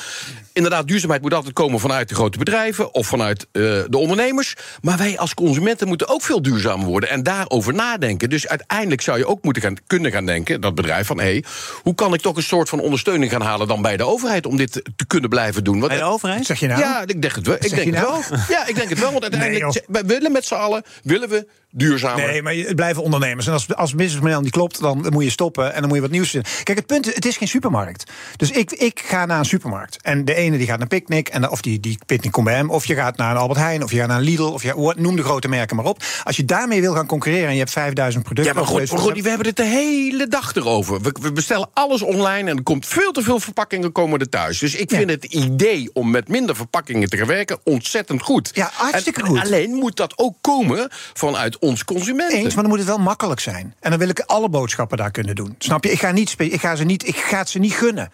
Inderdaad, 0.53 0.89
duurzaamheid 0.89 1.23
moet 1.23 1.35
altijd 1.35 1.55
komen 1.55 1.81
vanuit 1.81 2.09
de 2.09 2.15
grote 2.15 2.39
bedrijven 2.39 2.95
of 2.95 3.07
vanuit 3.07 3.47
uh, 3.53 3.63
de 3.89 3.99
ondernemers. 3.99 4.55
Maar 4.81 4.99
wij 4.99 5.19
als 5.19 5.35
consumenten 5.35 5.89
moeten 5.89 6.09
ook 6.09 6.23
veel 6.23 6.43
duurzamer 6.43 6.87
worden 6.87 7.09
en 7.09 7.23
daarover 7.23 7.75
nadenken. 7.75 8.31
Dus 8.31 8.49
uiteindelijk 8.49 9.01
zou 9.01 9.19
je 9.19 9.27
ook 9.27 9.43
moeten 9.43 9.63
gaan, 9.63 9.77
kunnen 9.87 10.13
gaan 10.13 10.27
denken, 10.27 10.61
dat 10.61 10.75
bedrijf, 10.75 11.07
van 11.07 11.19
hé, 11.19 11.25
hey, 11.25 11.45
hoe 11.83 11.95
kan 11.95 12.15
ik 12.15 12.21
toch 12.21 12.37
een 12.37 12.43
soort 12.43 12.69
van 12.69 12.81
ondersteuning 12.81 13.31
gaan 13.31 13.43
halen 13.43 13.69
dan 13.69 13.83
bij 13.83 13.97
de 13.97 14.05
overheid 14.05 14.47
om 14.47 14.57
dit 14.57 14.73
te 14.97 15.07
kunnen 15.07 15.31
blijven 15.31 15.65
doen? 15.65 15.79
Want, 15.79 15.89
bij 15.89 16.01
de 16.01 16.05
overheid? 16.05 16.47
Zeg 16.47 16.61
je 16.61 16.67
nou? 16.67 16.81
Ja, 16.81 17.01
ik 17.07 17.23
denk 17.23 17.35
het 17.35 17.47
wel. 17.47 17.55
Ik 17.55 17.75
denk 17.75 17.95
het 17.95 18.06
wel. 18.07 18.39
Ja, 18.49 18.67
ik 18.67 18.75
denk 18.75 18.89
het 18.89 18.99
wel. 18.99 19.11
Want 19.11 19.23
uiteindelijk, 19.23 19.75
nee, 19.75 19.83
wij 19.87 20.05
willen 20.05 20.33
met 20.33 20.45
z'n 20.45 20.55
allen 20.55 20.83
willen 21.03 21.29
we 21.29 21.47
duurzamer. 21.71 22.27
Nee, 22.27 22.43
maar 22.43 22.55
het 22.55 22.77
blijven 22.77 23.03
ondernemers. 23.03 23.47
En 23.47 23.53
als, 23.53 23.75
als 23.75 23.95
businessmodel 23.95 24.41
niet 24.41 24.53
klopt, 24.53 24.81
dan 24.81 25.07
moet 25.11 25.25
je 25.25 25.31
stoppen 25.31 25.75
en 25.75 25.79
dan 25.79 25.87
moet 25.87 25.97
je 25.97 26.03
wat 26.03 26.11
nieuws 26.11 26.31
vinden. 26.31 26.51
Kijk, 26.63 26.79
het 26.79 26.87
punt 26.87 27.07
is, 27.09 27.15
het 27.15 27.27
is 27.27 27.37
geen 27.37 27.49
supermarkt. 27.49 28.11
Dus 28.37 28.51
ik, 28.51 28.73
ik 28.73 29.01
ga 29.01 29.27
naar 29.27 29.39
een 29.39 29.45
supermarkt. 29.45 30.03
En 30.03 30.25
de 30.25 30.35
ene 30.35 30.59
die 30.59 30.67
gaat 30.67 30.79
naar 30.79 30.89
Picnic, 30.89 31.29
en, 31.29 31.51
of 31.51 31.61
die, 31.61 31.81
die 31.81 31.99
Picnic 32.07 32.33
komt 32.33 32.47
bij 32.47 32.55
hem. 32.55 32.71
Of 32.71 32.87
je 32.87 32.95
gaat 32.95 33.17
naar 33.17 33.31
een 33.31 33.37
Albert 33.37 33.59
Heijn, 33.61 33.83
of 33.83 33.91
je 33.91 33.99
gaat 33.99 34.09
naar 34.09 34.19
een 34.19 34.25
Lidl. 34.25 34.43
Of 34.43 34.63
je, 34.63 34.95
noem 34.97 35.17
de 35.17 35.23
grote 35.23 35.49
merken 35.49 35.77
maar 35.77 35.85
op. 35.85 36.03
Als 36.25 36.37
je 36.37 36.45
daarmee 36.45 36.81
wil 36.81 36.95
gaan 36.95 37.07
concurreren 37.07 37.47
en 37.47 37.53
je 37.53 37.59
hebt 37.59 37.71
5000 37.71 38.25
producten... 38.25 38.55
Ja, 38.55 38.61
maar 38.61 38.69
goed, 38.69 39.21
we 39.21 39.29
hebben 39.29 39.47
het 39.47 39.57
de 39.57 39.65
hele 39.65 40.29
dag 40.29 40.55
erover. 40.55 41.01
We, 41.01 41.15
we, 41.21 41.33
bestellen 41.33 41.69
alles 41.73 42.03
online 42.03 42.51
en 42.51 42.57
er 42.57 42.63
komt 42.63 42.87
veel 42.87 43.13
te 43.13 43.23
veel 43.23 43.41
verpakkingen 43.41 43.93
komen 43.93 44.21
er 44.21 44.29
thuis. 44.29 44.59
Dus 44.59 44.75
ik 44.75 44.91
vind 44.91 45.11
het 45.11 45.25
idee 45.25 45.91
om 45.93 46.11
met 46.11 46.29
minder 46.29 46.57
verpakkingen 46.57 47.09
te 47.09 47.25
werken 47.27 47.59
ontzettend 47.65 48.23
goed. 48.23 48.51
Ja, 48.53 48.71
hartstikke 48.75 49.25
goed. 49.25 49.41
Alleen 49.41 49.75
moet 49.75 49.97
dat 49.97 50.19
ook 50.19 50.37
komen 50.41 50.89
vanuit 51.15 51.56
ons 51.59 51.85
consumenten. 51.85 52.39
Eens, 52.39 52.55
maar 52.55 52.63
dan 52.63 52.73
moet 52.73 52.79
het 52.79 52.89
wel 52.89 52.99
makkelijk 52.99 53.41
zijn. 53.41 53.75
En 53.81 53.91
dan 53.91 53.99
wil 53.99 54.09
ik 54.09 54.21
alle 54.21 54.49
boodschappen 54.49 54.97
daar 54.97 55.11
kunnen 55.11 55.35
doen. 55.35 55.55
Snap 55.59 55.85
je? 55.85 55.91
Ik 55.91 55.99
ga, 55.99 56.11
niet, 56.11 56.35
ik 56.39 56.61
ga, 56.61 56.77
ze, 56.77 56.85
niet, 56.85 57.07
ik 57.07 57.17
ga 57.17 57.45
ze 57.45 57.59
niet 57.59 57.73
gunnen. 57.73 58.11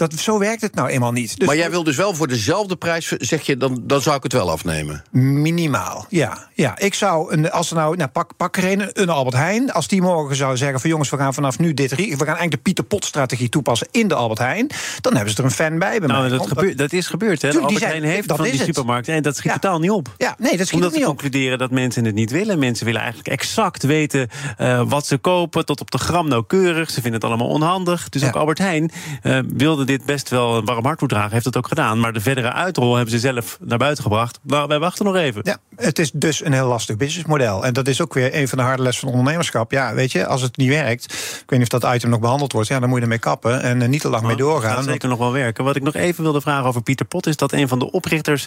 Dat, 0.00 0.12
zo 0.14 0.38
werkt 0.38 0.62
het 0.62 0.74
nou 0.74 0.88
eenmaal 0.88 1.12
niet. 1.12 1.38
Dus 1.38 1.46
maar 1.46 1.56
jij 1.56 1.70
wil 1.70 1.84
dus 1.84 1.96
wel 1.96 2.14
voor 2.14 2.28
dezelfde 2.28 2.76
prijs, 2.76 3.06
zeg 3.06 3.42
je, 3.42 3.56
dan, 3.56 3.80
dan 3.82 4.00
zou 4.00 4.16
ik 4.16 4.22
het 4.22 4.32
wel 4.32 4.50
afnemen? 4.50 5.02
Minimaal, 5.10 6.06
ja. 6.08 6.48
ja. 6.54 6.78
Ik 6.78 6.94
zou, 6.94 7.32
een, 7.32 7.50
als 7.50 7.70
er 7.70 7.76
nou, 7.76 7.96
nou 7.96 8.10
pak, 8.10 8.36
pak 8.36 8.56
er 8.56 8.72
een, 8.72 8.90
een 8.92 9.08
Albert 9.08 9.36
Heijn. 9.36 9.72
Als 9.72 9.88
die 9.88 10.02
morgen 10.02 10.36
zou 10.36 10.56
zeggen 10.56 10.80
van 10.80 10.90
jongens, 10.90 11.10
we 11.10 11.16
gaan 11.16 11.34
vanaf 11.34 11.58
nu 11.58 11.74
dit... 11.74 11.90
We 11.90 12.16
gaan 12.16 12.26
eigenlijk 12.26 12.50
de 12.50 12.58
Pieter 12.58 12.84
Pot-strategie 12.84 13.48
toepassen 13.48 13.88
in 13.90 14.08
de 14.08 14.14
Albert 14.14 14.38
Heijn. 14.38 14.70
Dan 15.00 15.14
hebben 15.14 15.32
ze 15.32 15.38
er 15.38 15.44
een 15.44 15.50
fan 15.50 15.78
bij. 15.78 15.98
bij 15.98 16.08
nou, 16.08 16.28
dat, 16.28 16.46
gebeurt, 16.46 16.78
dat 16.78 16.92
is 16.92 17.06
gebeurd, 17.06 17.42
hè. 17.42 17.50
De 17.50 17.60
Albert 17.60 17.84
Heijn 17.84 18.04
heeft 18.04 18.28
dat 18.28 18.36
van 18.36 18.46
die 18.46 18.62
supermarkt. 18.62 19.08
En 19.08 19.22
dat 19.22 19.36
schiet 19.36 19.52
totaal 19.52 19.78
niet 19.78 19.90
op. 19.90 20.14
Ja, 20.16 20.34
nee, 20.38 20.56
dat 20.56 20.66
schiet 20.66 20.78
Omdat 20.78 20.92
niet 20.92 21.06
op. 21.06 21.08
concluderen 21.08 21.58
dat 21.58 21.70
mensen 21.70 22.04
het 22.04 22.14
niet 22.14 22.30
willen. 22.30 22.58
Mensen 22.58 22.84
willen 22.84 23.00
eigenlijk 23.00 23.30
exact 23.30 23.82
weten 23.82 24.28
uh, 24.60 24.82
wat 24.88 25.06
ze 25.06 25.16
kopen, 25.16 25.64
tot 25.64 25.80
op 25.80 25.90
de 25.90 25.98
gram 25.98 26.28
nauwkeurig. 26.28 26.88
Ze 26.90 27.00
vinden 27.00 27.20
het 27.20 27.24
allemaal 27.24 27.48
onhandig. 27.48 28.08
Dus 28.08 28.24
ook 28.24 28.36
Albert 28.36 28.58
Heijn 28.58 28.90
uh, 29.22 29.38
wilde 29.46 29.84
dit 29.90 30.04
best 30.04 30.28
wel 30.28 30.64
warm 30.64 30.84
hart 30.84 30.98
toedragen, 30.98 31.32
heeft 31.32 31.44
het 31.44 31.56
ook 31.56 31.68
gedaan. 31.68 32.00
Maar 32.00 32.12
de 32.12 32.20
verdere 32.20 32.52
uitrol 32.52 32.94
hebben 32.94 33.12
ze 33.12 33.18
zelf 33.18 33.58
naar 33.60 33.78
buiten 33.78 34.02
gebracht. 34.02 34.38
Maar 34.42 34.68
wij 34.68 34.78
wachten 34.78 35.04
nog 35.04 35.16
even. 35.16 35.40
Ja, 35.44 35.56
het 35.76 35.98
is 35.98 36.10
dus 36.10 36.44
een 36.44 36.52
heel 36.52 36.66
lastig 36.66 36.96
businessmodel. 36.96 37.64
En 37.64 37.72
dat 37.72 37.88
is 37.88 38.00
ook 38.00 38.14
weer 38.14 38.34
een 38.34 38.48
van 38.48 38.58
de 38.58 38.64
harde 38.64 38.82
lessen 38.82 39.02
van 39.02 39.10
ondernemerschap. 39.10 39.70
Ja, 39.70 39.94
weet 39.94 40.12
je, 40.12 40.26
als 40.26 40.42
het 40.42 40.56
niet 40.56 40.68
werkt, 40.68 41.04
ik 41.04 41.50
weet 41.50 41.58
niet 41.58 41.72
of 41.72 41.80
dat 41.80 41.94
item 41.94 42.10
nog 42.10 42.20
behandeld 42.20 42.52
wordt, 42.52 42.68
ja, 42.68 42.80
dan 42.80 42.88
moet 42.88 42.98
je 42.98 43.02
ermee 43.02 43.18
kappen 43.18 43.62
en 43.62 43.80
uh, 43.80 43.88
niet 43.88 44.00
te 44.00 44.08
lang 44.08 44.26
mee 44.26 44.36
doorgaan. 44.36 44.76
Dat 44.76 44.84
zeker 44.84 45.08
nog 45.08 45.18
wel 45.18 45.32
werken. 45.32 45.64
Wat 45.64 45.76
ik 45.76 45.82
nog 45.82 45.94
even 45.94 46.22
wilde 46.22 46.40
vragen 46.40 46.64
over 46.64 46.82
Pieter 46.82 47.06
Pot 47.06 47.26
is 47.26 47.36
dat 47.36 47.52
een 47.52 47.68
van 47.68 47.78
de 47.78 47.90
oprichters 47.90 48.46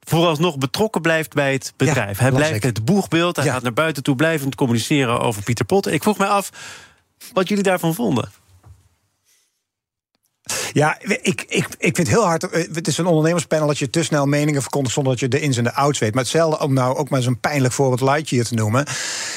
vooralsnog 0.00 0.58
betrokken 0.58 1.00
blijft 1.00 1.34
bij 1.34 1.52
het 1.52 1.72
bedrijf. 1.76 2.16
Ja, 2.16 2.22
Hij 2.22 2.32
blijft 2.32 2.62
het 2.62 2.84
boegbeeld. 2.84 3.36
Hij 3.36 3.44
ja. 3.44 3.52
gaat 3.52 3.62
naar 3.62 3.72
buiten 3.72 4.02
toe 4.02 4.16
blijvend 4.16 4.54
communiceren 4.54 5.20
over 5.20 5.42
Pieter 5.42 5.64
Pot. 5.64 5.86
Ik 5.86 6.02
vroeg 6.02 6.18
mij 6.18 6.28
af 6.28 6.50
wat 7.32 7.48
jullie 7.48 7.64
daarvan 7.64 7.94
vonden. 7.94 8.30
Ja, 10.76 10.96
ik, 11.00 11.44
ik, 11.48 11.68
ik 11.78 11.96
vind 11.96 12.08
heel 12.08 12.24
hard. 12.24 12.50
Eh, 12.50 12.64
het 12.72 12.86
is 12.86 12.98
een 12.98 13.06
ondernemerspanel 13.06 13.66
dat 13.66 13.78
je 13.78 13.90
te 13.90 14.02
snel 14.02 14.26
meningen 14.26 14.60
verkondigt 14.60 14.94
zonder 14.94 15.12
dat 15.12 15.20
je 15.20 15.28
de 15.28 15.40
ins 15.40 15.56
en 15.56 15.64
de 15.64 15.74
outs 15.74 15.98
weet. 15.98 16.14
Maar 16.14 16.22
hetzelfde 16.22 16.64
om 16.64 16.72
nou 16.72 16.96
ook 16.96 17.08
maar 17.08 17.22
zo'n 17.22 17.40
pijnlijk 17.40 17.74
voorbeeld 17.74 18.00
Lightyear 18.00 18.44
te 18.44 18.54
noemen. 18.54 18.86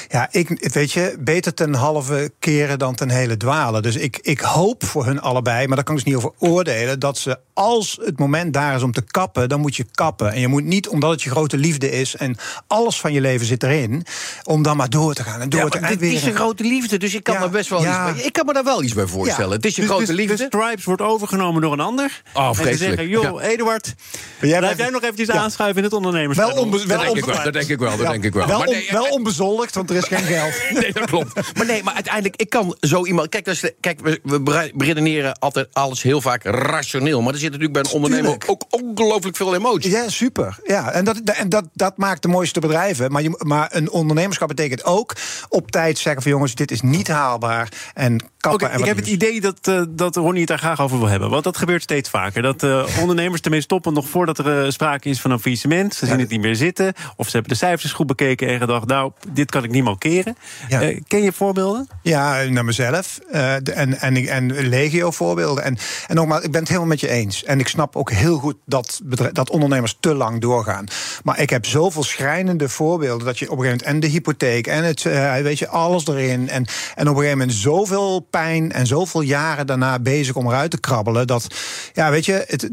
Ja, 0.07 0.27
ik 0.31 0.69
weet 0.73 0.91
je, 0.91 1.15
beter 1.19 1.53
ten 1.53 1.73
halve 1.73 2.31
keren 2.39 2.79
dan 2.79 2.95
ten 2.95 3.09
hele 3.09 3.37
dwalen. 3.37 3.81
Dus 3.81 3.95
ik, 3.95 4.19
ik 4.21 4.39
hoop 4.39 4.85
voor 4.85 5.05
hun 5.05 5.21
allebei, 5.21 5.67
maar 5.67 5.75
daar 5.75 5.85
kan 5.85 5.97
ik 5.97 6.03
dus 6.03 6.13
niet 6.13 6.23
over 6.23 6.37
oordelen, 6.37 6.99
dat 6.99 7.17
ze 7.17 7.39
als 7.53 7.99
het 8.01 8.19
moment 8.19 8.53
daar 8.53 8.75
is 8.75 8.83
om 8.83 8.91
te 8.91 9.01
kappen, 9.01 9.49
dan 9.49 9.59
moet 9.59 9.75
je 9.75 9.85
kappen. 9.91 10.31
En 10.31 10.39
je 10.39 10.47
moet 10.47 10.63
niet, 10.63 10.87
omdat 10.87 11.11
het 11.11 11.21
je 11.21 11.29
grote 11.29 11.57
liefde 11.57 11.91
is 11.91 12.15
en 12.15 12.37
alles 12.67 12.99
van 12.99 13.13
je 13.13 13.21
leven 13.21 13.45
zit 13.45 13.63
erin, 13.63 14.05
om 14.43 14.63
dan 14.63 14.77
maar 14.77 14.89
door 14.89 15.13
te 15.13 15.23
gaan 15.23 15.41
en 15.41 15.49
door 15.49 15.59
ja, 15.59 15.67
te 15.67 15.77
gaan. 15.77 15.89
Het 15.89 16.01
is 16.01 16.23
een 16.23 16.35
grote 16.35 16.63
liefde, 16.63 16.97
dus 16.97 17.13
ik 17.13 17.23
kan 17.23 17.33
ja, 17.35 17.41
er 17.41 17.49
best 17.49 17.69
wel 17.69 17.81
ja. 17.81 18.09
iets 18.09 18.17
bij, 18.17 18.25
Ik 18.25 18.33
kan 18.33 18.45
me 18.45 18.53
daar 18.53 18.63
wel 18.63 18.83
iets 18.83 18.93
bij 18.93 19.07
voorstellen. 19.07 19.51
Het 19.51 19.65
is 19.65 19.75
je 19.75 19.81
dus, 19.81 19.89
grote 19.89 20.05
dus, 20.05 20.15
liefde. 20.15 20.35
De 20.35 20.43
Stripes 20.43 20.83
wordt 20.83 21.01
overgenomen 21.29 21.61
door 21.61 21.73
een 21.73 21.79
ander. 21.79 22.21
Oh, 22.33 22.49
en 22.59 22.65
ze 22.65 22.77
zeggen, 22.77 23.07
joh, 23.07 23.43
Eduard, 23.43 23.95
jij 24.41 24.57
blijf 24.57 24.77
jij 24.77 24.89
nog 24.89 25.01
eventjes 25.01 25.29
aanschuiven 25.29 25.77
in 25.77 25.83
het 25.83 25.93
ondernemerspanel. 25.93 26.53
Wel, 26.53 26.63
onbe- 26.63 26.85
wel 26.85 26.97
dat, 26.97 27.05
denk 27.05 27.17
ik 27.17 27.25
wel, 27.25 27.43
dat 27.43 27.53
denk 27.53 27.69
ik 27.69 27.79
wel. 27.79 27.97
Dat 27.97 28.07
denk 28.07 28.23
ik 28.23 28.33
wel. 28.33 28.47
Wel, 28.47 28.57
maar 28.57 28.67
nee, 28.67 28.87
wel 28.91 29.09
onbezoldigd, 29.09 29.75
want 29.75 29.89
er 29.89 29.95
is 29.95 30.03
geen 30.03 30.23
geld. 30.23 30.53
nee, 30.81 30.93
dat 30.93 31.05
klopt. 31.05 31.55
Maar 31.57 31.65
nee, 31.65 31.83
maar 31.83 31.93
uiteindelijk, 31.93 32.35
ik 32.35 32.49
kan 32.49 32.77
zo 32.79 33.05
iemand... 33.05 33.29
Kijk, 33.29 33.45
dus, 33.45 33.71
kijk 33.79 33.99
we, 34.01 34.19
we 34.23 34.71
redeneren 34.77 35.39
altijd 35.39 35.67
alles 35.73 36.01
heel 36.01 36.21
vaak 36.21 36.43
rationeel. 36.43 37.21
Maar 37.21 37.33
er 37.33 37.39
zit 37.39 37.51
natuurlijk 37.51 37.73
bij 37.73 37.83
een 37.85 37.95
ondernemer 37.95 38.37
ook 38.47 38.63
ongelooflijk 38.69 39.37
veel 39.37 39.55
emotie. 39.55 39.91
Ja, 39.91 40.09
super. 40.09 40.57
Ja, 40.63 40.91
en 40.91 41.05
dat, 41.05 41.17
en 41.19 41.49
dat, 41.49 41.65
dat 41.73 41.97
maakt 41.97 42.21
de 42.21 42.27
mooiste 42.27 42.59
bedrijven. 42.59 43.11
Maar, 43.11 43.21
je, 43.21 43.43
maar 43.43 43.67
een 43.71 43.89
ondernemerschap 43.91 44.47
betekent 44.47 44.83
ook 44.83 45.15
op 45.49 45.71
tijd 45.71 45.97
zeggen 45.97 46.21
van 46.21 46.31
jongens, 46.31 46.55
dit 46.55 46.71
is 46.71 46.81
niet 46.81 47.07
haalbaar. 47.07 47.69
En 47.93 48.23
kappen. 48.37 48.67
Okay, 48.67 48.79
ik 48.79 48.85
heb 48.85 48.95
het 48.95 49.07
idee 49.07 49.41
dat, 49.41 49.67
uh, 49.67 49.81
dat 49.89 50.15
Ronnie 50.15 50.39
het 50.39 50.47
daar 50.47 50.57
graag 50.57 50.81
over 50.81 50.99
wil 50.99 51.07
hebben. 51.09 51.29
Want 51.29 51.43
dat 51.43 51.57
gebeurt 51.57 51.81
steeds 51.81 52.09
vaker. 52.09 52.41
Dat 52.41 52.63
uh, 52.63 52.85
ondernemers 52.99 53.41
ermee 53.41 53.61
stoppen 53.61 53.93
nog 53.93 54.09
voordat 54.09 54.37
er 54.37 54.65
uh, 54.65 54.71
sprake 54.71 55.09
is 55.09 55.21
van 55.21 55.31
een 55.31 55.39
faillissement. 55.39 55.93
Ze 55.95 56.05
zien 56.05 56.19
het 56.19 56.29
niet 56.29 56.41
meer 56.41 56.55
zitten. 56.55 56.93
Of 57.15 57.25
ze 57.25 57.31
hebben 57.31 57.51
de 57.51 57.57
cijfers 57.57 57.91
goed 57.91 58.07
bekeken 58.07 58.47
en 58.47 58.59
gedacht... 58.59 58.87
nou, 58.87 59.11
dit 59.31 59.51
kan 59.51 59.63
ik 59.63 59.71
niet 59.71 59.83
mankeren. 59.83 60.37
Ja. 60.67 60.93
ken 61.07 61.21
je 61.21 61.31
voorbeelden? 61.31 61.87
Ja, 62.03 62.43
naar 62.43 62.65
mezelf. 62.65 63.19
De, 63.31 63.71
en, 63.73 63.99
en, 63.99 64.27
en 64.27 64.67
legio 64.69 65.11
voorbeelden. 65.11 65.63
En, 65.63 65.77
en 66.07 66.15
nogmaals, 66.15 66.43
ik 66.43 66.51
ben 66.51 66.59
het 66.59 66.69
helemaal 66.69 66.89
met 66.89 66.99
je 66.99 67.09
eens. 67.09 67.43
En 67.43 67.59
ik 67.59 67.67
snap 67.67 67.95
ook 67.95 68.11
heel 68.11 68.37
goed 68.37 68.55
dat, 68.65 68.99
dat 69.31 69.49
ondernemers 69.49 69.97
te 69.99 70.15
lang 70.15 70.41
doorgaan. 70.41 70.85
Maar 71.23 71.39
ik 71.39 71.49
heb 71.49 71.65
zoveel 71.65 72.03
schrijnende 72.03 72.69
voorbeelden... 72.69 73.25
dat 73.25 73.39
je 73.39 73.51
op 73.51 73.57
een 73.57 73.63
gegeven 73.63 73.85
moment... 73.85 74.03
en 74.03 74.09
de 74.09 74.15
hypotheek 74.15 74.67
en 74.67 74.83
het, 74.83 75.03
weet 75.43 75.59
je, 75.59 75.67
alles 75.67 76.07
erin. 76.07 76.49
En, 76.49 76.65
en 76.95 77.07
op 77.07 77.15
een 77.15 77.21
gegeven 77.21 77.37
moment 77.37 77.57
zoveel 77.57 78.19
pijn 78.19 78.71
en 78.71 78.87
zoveel 78.87 79.21
jaren 79.21 79.67
daarna 79.67 79.99
bezig 79.99 80.35
om 80.35 80.47
eruit 80.47 80.71
te 80.71 80.79
Dat, 81.03 81.47
ja, 81.93 82.11
weet 82.11 82.25
je, 82.25 82.43
het, 82.47 82.69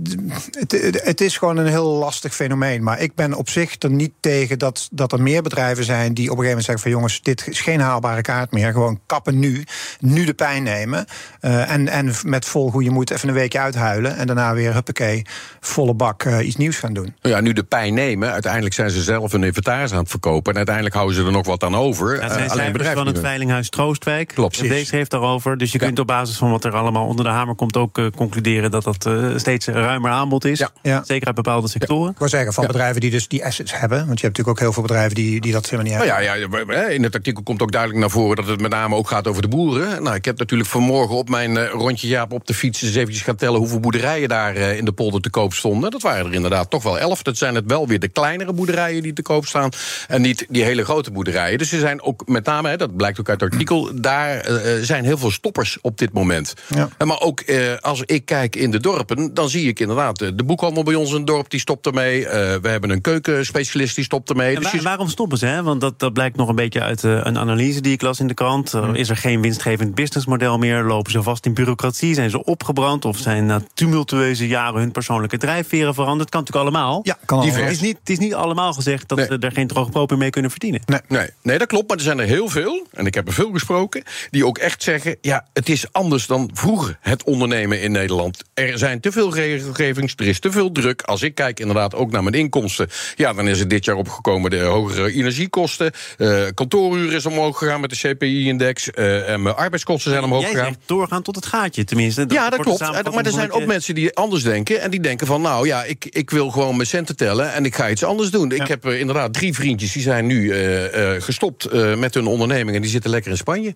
het, 0.51 1.01
het, 1.05 1.21
is 1.21 1.37
gewoon 1.37 1.57
een 1.57 1.67
heel 1.67 1.93
lastig 1.93 2.35
fenomeen. 2.35 2.83
Maar 2.83 3.01
ik 3.01 3.15
ben 3.15 3.35
op 3.35 3.49
zich 3.49 3.75
er 3.79 3.91
niet 3.91 4.13
tegen 4.21 4.59
dat, 4.59 4.89
dat 4.91 5.13
er 5.13 5.23
meer 5.23 5.43
bedrijven 5.43 5.85
zijn 5.85 6.15
die 6.15 6.31
op 6.31 6.39
een 6.39 6.45
gegeven 6.45 6.49
moment 6.49 6.65
zeggen 6.65 6.83
van 6.83 6.91
jongens, 6.91 7.23
dit 7.23 7.49
is 7.49 7.61
geen 7.61 7.81
haalbare 7.81 8.23
kaart 8.23 8.53
meer. 8.53 8.73
Gewoon 8.73 9.01
kappen 9.07 9.39
nu, 9.39 9.65
nu 10.01 10.25
de 10.25 10.35
pijn 10.35 10.63
nemen. 10.63 11.05
Uh, 11.41 11.71
en, 11.71 11.89
en 11.89 12.13
met 12.25 12.45
vol 12.45 12.71
goede 12.71 12.91
moed 12.91 13.11
even 13.11 13.29
een 13.29 13.35
weekje 13.35 13.59
uithuilen. 13.59 14.17
En 14.17 14.27
daarna 14.27 14.55
weer, 14.55 14.73
huppakee, 14.73 15.25
volle 15.61 15.95
bak 15.95 16.25
uh, 16.25 16.47
iets 16.47 16.57
nieuws 16.57 16.79
gaan 16.79 16.93
doen. 16.93 17.15
Ja, 17.21 17.41
nu 17.41 17.53
de 17.53 17.65
pijn 17.65 17.95
nemen. 17.95 18.33
Uiteindelijk 18.33 18.75
zijn 18.75 18.91
ze 18.91 19.03
zelf 19.03 19.33
hun 19.33 19.45
inventaris 19.45 19.93
aan 19.93 19.99
het 19.99 20.11
verkopen. 20.11 20.51
En 20.51 20.57
uiteindelijk 20.57 20.95
houden 20.95 21.17
ze 21.17 21.25
er 21.25 21.33
nog 21.33 21.47
wat 21.47 21.63
aan 21.63 21.75
over. 21.75 22.17
Ja, 22.17 22.39
uh, 22.39 22.51
alleen 22.51 22.73
bedrijven 22.73 22.99
van 22.99 23.07
het 23.07 23.19
Veilinghuis 23.19 23.71
Troostwijk. 23.71 24.29
Klopt. 24.35 24.61
Deze 24.61 24.97
heeft 24.97 25.11
daarover. 25.11 25.59
Dus 25.59 25.73
je 25.73 25.79
kunt 25.79 25.99
op 25.99 26.07
basis 26.07 26.37
van 26.37 26.51
wat 26.51 26.65
er 26.65 26.75
allemaal 26.75 27.07
onder 27.07 27.25
de 27.25 27.31
hamer 27.31 27.55
komt 27.55 27.77
ook 27.77 27.99
uh, 27.99 28.07
concluderen 28.17 28.71
dat 28.71 28.85
dat 28.85 29.07
uh, 29.07 29.37
steeds 29.37 29.67
ruimer 29.67 30.11
aanbod 30.11 30.45
is. 30.45 30.59
Ja. 30.59 30.71
Ja. 30.83 31.05
Zeker 31.05 31.27
uit 31.27 31.37
bepaalde 31.37 31.69
sectoren. 31.69 32.11
Ik 32.13 32.19
wil 32.19 32.29
zeggen, 32.29 32.53
van 32.53 32.67
bedrijven 32.67 33.01
die 33.01 33.11
dus 33.11 33.29
die 33.29 33.45
assets 33.45 33.79
hebben. 33.79 34.07
Want 34.07 34.21
je 34.21 34.27
hebt 34.27 34.37
natuurlijk 34.37 34.49
ook 34.49 34.59
heel 34.59 34.73
veel 34.73 34.83
bedrijven 34.83 35.15
die, 35.15 35.41
die 35.41 35.53
dat 35.53 35.65
helemaal 35.65 35.85
niet 35.85 35.93
nou 35.93 36.23
hebben. 36.23 36.75
Ja, 36.75 36.83
ja, 36.83 36.89
in 36.89 37.03
het 37.03 37.15
artikel 37.15 37.43
komt 37.43 37.63
ook 37.63 37.73
duidelijk 37.73 38.01
naar 38.01 38.11
voren 38.11 38.37
dat 38.37 38.47
het 38.47 38.61
met 38.61 38.71
name 38.71 38.95
ook 38.95 39.09
gaat 39.09 39.27
over 39.27 39.43
de 39.43 39.49
boeren. 39.49 40.03
Nou, 40.03 40.17
ik 40.17 40.25
heb 40.25 40.39
natuurlijk 40.39 40.71
vanmorgen 40.71 41.17
op 41.17 41.29
mijn 41.29 41.51
uh, 41.51 41.71
rondje 41.71 42.09
Jaap 42.09 42.33
op 42.33 42.47
de 42.47 42.55
fiets 42.55 42.83
eens 42.83 42.95
eventjes 42.95 43.23
gaan 43.23 43.37
tellen 43.37 43.59
hoeveel 43.59 43.81
boerderijen 43.81 44.29
daar 44.29 44.57
in 44.57 44.85
de 44.85 44.93
polder 44.93 45.21
te 45.21 45.31
koop 45.31 45.55
stonden. 45.55 45.91
Dat 45.91 46.03
waren 46.03 46.27
er 46.27 46.35
inderdaad 46.35 46.71
toch 46.71 46.83
wel 46.83 46.99
elf. 46.99 47.23
Dat 47.23 47.37
zijn 47.37 47.55
het 47.55 47.65
wel 47.67 47.89
weer 47.89 48.01
de 48.01 48.09
kleinere 48.09 48.53
boerderijen 48.53 49.03
die 49.03 49.13
te 49.13 49.23
koop 49.23 49.47
staan. 49.47 49.71
En 50.09 50.21
niet 50.21 50.47
die 50.49 50.65
hele 50.65 50.85
grote 50.85 51.11
boerderijen. 51.11 51.59
Dus 51.59 51.73
er 51.73 51.81
zijn 51.81 52.03
ook 52.03 52.29
met 52.29 52.45
name, 52.45 52.69
hè, 52.69 52.77
dat 52.77 52.97
blijkt 52.97 53.21
ook 53.21 53.29
uit 53.29 53.41
het 53.41 53.53
artikel, 53.53 53.91
daar 54.01 54.47
zijn 54.81 55.05
heel 55.05 55.19
veel 55.19 55.31
stoppers 55.31 55.79
op 55.81 55.99
dit 55.99 56.13
moment. 56.13 56.55
Ja. 56.69 56.89
Maar 57.05 57.21
ook 57.21 57.41
eh, 57.41 57.77
als 57.81 58.03
ik 58.07 58.25
kijk 58.25 58.57
in 58.57 58.71
de 58.71 58.81
dorpen, 58.81 59.35
dan 59.35 59.49
zie 59.49 59.69
ik 59.69 59.81
inderdaad 59.81 60.19
de 60.19 60.45
boekhandel 60.45 60.83
bij 60.83 60.95
ons 60.95 61.11
in 61.11 61.17
het 61.17 61.27
dorp 61.27 61.51
die 61.51 61.61
stopt 61.61 61.87
ermee. 61.87 62.21
Uh, 62.21 62.31
we 62.31 62.69
hebben 62.69 62.91
een 62.91 63.01
keukenspecialist 63.01 63.95
die 63.95 64.05
stopt 64.05 64.31
ermee. 64.31 64.57
En 64.57 64.63
dus 64.63 64.73
waar, 64.73 64.83
waarom 64.83 65.09
stoppen 65.09 65.39
ze? 65.39 65.47
Hè? 65.47 65.63
Want 65.63 65.81
dat, 65.81 65.99
dat 65.99 66.13
blijkt 66.13 66.37
nog 66.37 66.49
een 66.49 66.55
beetje 66.55 66.81
uit 66.83 67.03
uh, 67.03 67.21
een 67.23 67.39
analyse 67.39 67.81
die 67.81 67.93
ik 67.93 68.03
las 68.03 68.21
in 68.21 68.27
de 68.27 68.35
krant. 68.35 68.75
Uh, 68.75 68.89
is 68.93 69.09
er 69.09 69.17
geen 69.17 69.41
winstgevend 69.41 69.95
businessmodel 69.95 70.59
meer? 70.59 70.83
Lopen 70.83 71.13
ze 71.13 71.23
vast 71.23 71.47
in 71.47 71.55
bureaucratie? 71.55 72.15
Zijn 72.15 72.31
ze 72.31 72.45
opgebrand? 72.45 73.05
Of 73.05 73.19
zijn 73.19 73.47
na 73.47 73.63
tumultueuze 73.75 74.47
jaren 74.47 74.81
hun 74.81 74.93
persoonlijke 74.93 75.37
drijfveren 75.37 75.95
veranderd? 75.95 76.31
Kan 76.31 76.41
natuurlijk 76.41 76.69
allemaal. 76.69 77.01
Ja, 77.03 77.19
kan 77.25 77.39
allemaal. 77.39 77.61
Het 77.61 77.71
is, 77.71 77.81
niet, 77.81 77.99
het 77.99 78.11
is 78.11 78.19
niet 78.19 78.35
allemaal 78.35 78.73
gezegd 78.73 79.09
dat 79.09 79.19
nee. 79.19 79.27
ze 79.27 79.39
er 79.39 79.53
geen 79.53 79.67
droge 79.67 79.91
proper 79.91 80.19
mee 80.19 80.31
kunnen 80.31 80.51
verdienen. 80.51 80.81
Nee. 80.87 81.01
Nee. 81.09 81.29
nee, 81.43 81.59
dat 81.59 81.69
klopt. 81.69 81.89
Maar 81.89 81.97
er 81.97 82.03
zijn 82.03 82.19
er 82.19 82.27
heel 82.27 82.49
veel, 82.49 82.87
en 82.93 83.07
ik 83.07 83.15
heb 83.15 83.27
er 83.27 83.33
veel 83.33 83.51
gesproken, 83.53 84.03
die 84.31 84.47
ook 84.47 84.59
echt 84.59 84.83
zeggen: 84.83 85.17
ja, 85.21 85.47
het 85.53 85.69
is 85.69 85.93
anders 85.93 86.27
dan 86.27 86.51
vroeger, 86.53 86.99
het 87.01 87.25
ondernemen 87.25 87.81
in 87.81 87.96
Nederland. 87.99 88.43
Er 88.55 88.79
zijn 88.79 89.01
te 89.01 89.13
veel 89.13 89.35
regelgevings, 89.35 90.15
er 90.17 90.27
is 90.27 90.41
te 90.41 90.51
veel 90.51 90.73
druk. 90.73 91.03
Als 91.03 91.23
ik 91.23 91.35
kijk 91.35 91.61
inderdaad 91.61 91.95
ook 91.95 92.11
naar 92.11 92.23
mijn 92.23 92.35
inkomsten... 92.35 92.89
ja, 93.15 93.33
dan 93.33 93.49
is 93.49 93.59
het 93.59 93.71
dit 93.71 93.85
jaar 93.85 93.97
opgekomen 93.97 94.51
de 94.51 94.61
hogere 94.61 95.13
energiekosten... 95.13 95.93
Uh, 96.19 96.45
kantooruur 96.55 97.13
is 97.13 97.27
omhoog 97.27 97.59
gegaan 97.59 97.81
met 97.81 97.91
de 97.91 97.97
CPI-index. 97.97 98.91
en 98.91 99.43
mijn 99.43 99.55
arbeidskosten 99.55 100.11
zijn 100.11 100.25
omhoog 100.25 100.41
Jij 100.41 100.51
gegaan. 100.51 100.67
zegt 100.67 100.79
doorgaan 100.87 101.23
tot 101.23 101.37
het 101.37 101.47
gaatje, 101.47 101.85
tenminste. 101.85 102.25
ja, 102.29 102.51
dat 102.51 102.61
klopt. 102.61 102.81
Maar 102.81 103.25
er 103.25 103.33
zijn 103.33 103.53
ook 103.53 103.67
mensen 103.67 103.95
die 103.95 104.15
anders 104.15 104.43
denken. 104.43 104.81
En 104.81 104.91
die 104.91 105.01
denken 105.01 105.27
van, 105.27 105.43
nou 105.43 105.67
ja, 105.67 105.85
ik, 105.85 106.05
ik 106.05 106.31
wil 106.31 106.51
gewoon 106.51 106.77
mijn 106.77 106.89
centen 106.89 107.17
tellen... 107.17 107.53
en 107.53 107.65
ik 107.65 107.75
ga 107.75 107.91
iets 107.91 108.05
anders 108.05 108.31
doen. 108.31 108.53
Ik 108.53 108.67
heb 108.67 108.85
eh, 108.87 109.01
inderdaad 109.01 109.33
drie 109.33 109.55
vriendjes 109.55 109.93
die 109.93 110.03
zijn 110.03 110.27
nu 110.27 110.51
eh, 110.51 111.15
eh, 111.15 111.23
gestopt 111.23 111.65
eh, 111.65 111.95
met 111.95 112.15
hun 112.15 112.27
onderneming... 112.27 112.77
en 112.77 112.83
die 112.83 112.91
zitten 112.91 113.11
lekker 113.11 113.31
in 113.31 113.37
Spanje. 113.37 113.75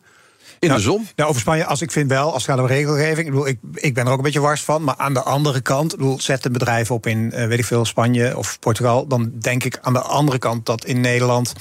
In 0.60 0.68
Nou, 0.68 0.80
de 0.80 0.86
zon. 0.86 1.08
Nou, 1.16 1.28
over 1.28 1.40
Spanje, 1.40 1.64
als 1.64 1.82
ik 1.82 1.90
vind 1.90 2.08
wel, 2.08 2.32
als 2.32 2.46
het 2.46 2.50
gaat 2.50 2.60
om 2.60 2.66
regelgeving. 2.66 3.26
Ik, 3.26 3.32
bedoel, 3.32 3.46
ik, 3.46 3.58
ik 3.74 3.94
ben 3.94 4.06
er 4.06 4.10
ook 4.10 4.18
een 4.18 4.24
beetje 4.24 4.40
wars 4.40 4.62
van. 4.62 4.84
Maar 4.84 4.94
aan 4.96 5.14
de 5.14 5.22
andere 5.22 5.60
kant, 5.60 5.92
ik 5.92 5.98
bedoel, 5.98 6.20
zet 6.20 6.44
een 6.44 6.52
bedrijf 6.52 6.90
op 6.90 7.06
in, 7.06 7.32
eh, 7.32 7.46
weet 7.46 7.58
ik 7.58 7.64
veel, 7.64 7.84
Spanje 7.84 8.36
of 8.36 8.58
Portugal. 8.58 9.06
Dan 9.06 9.32
denk 9.40 9.64
ik 9.64 9.78
aan 9.80 9.92
de 9.92 10.00
andere 10.00 10.38
kant 10.38 10.66
dat 10.66 10.84
in 10.84 11.00
Nederland. 11.00 11.52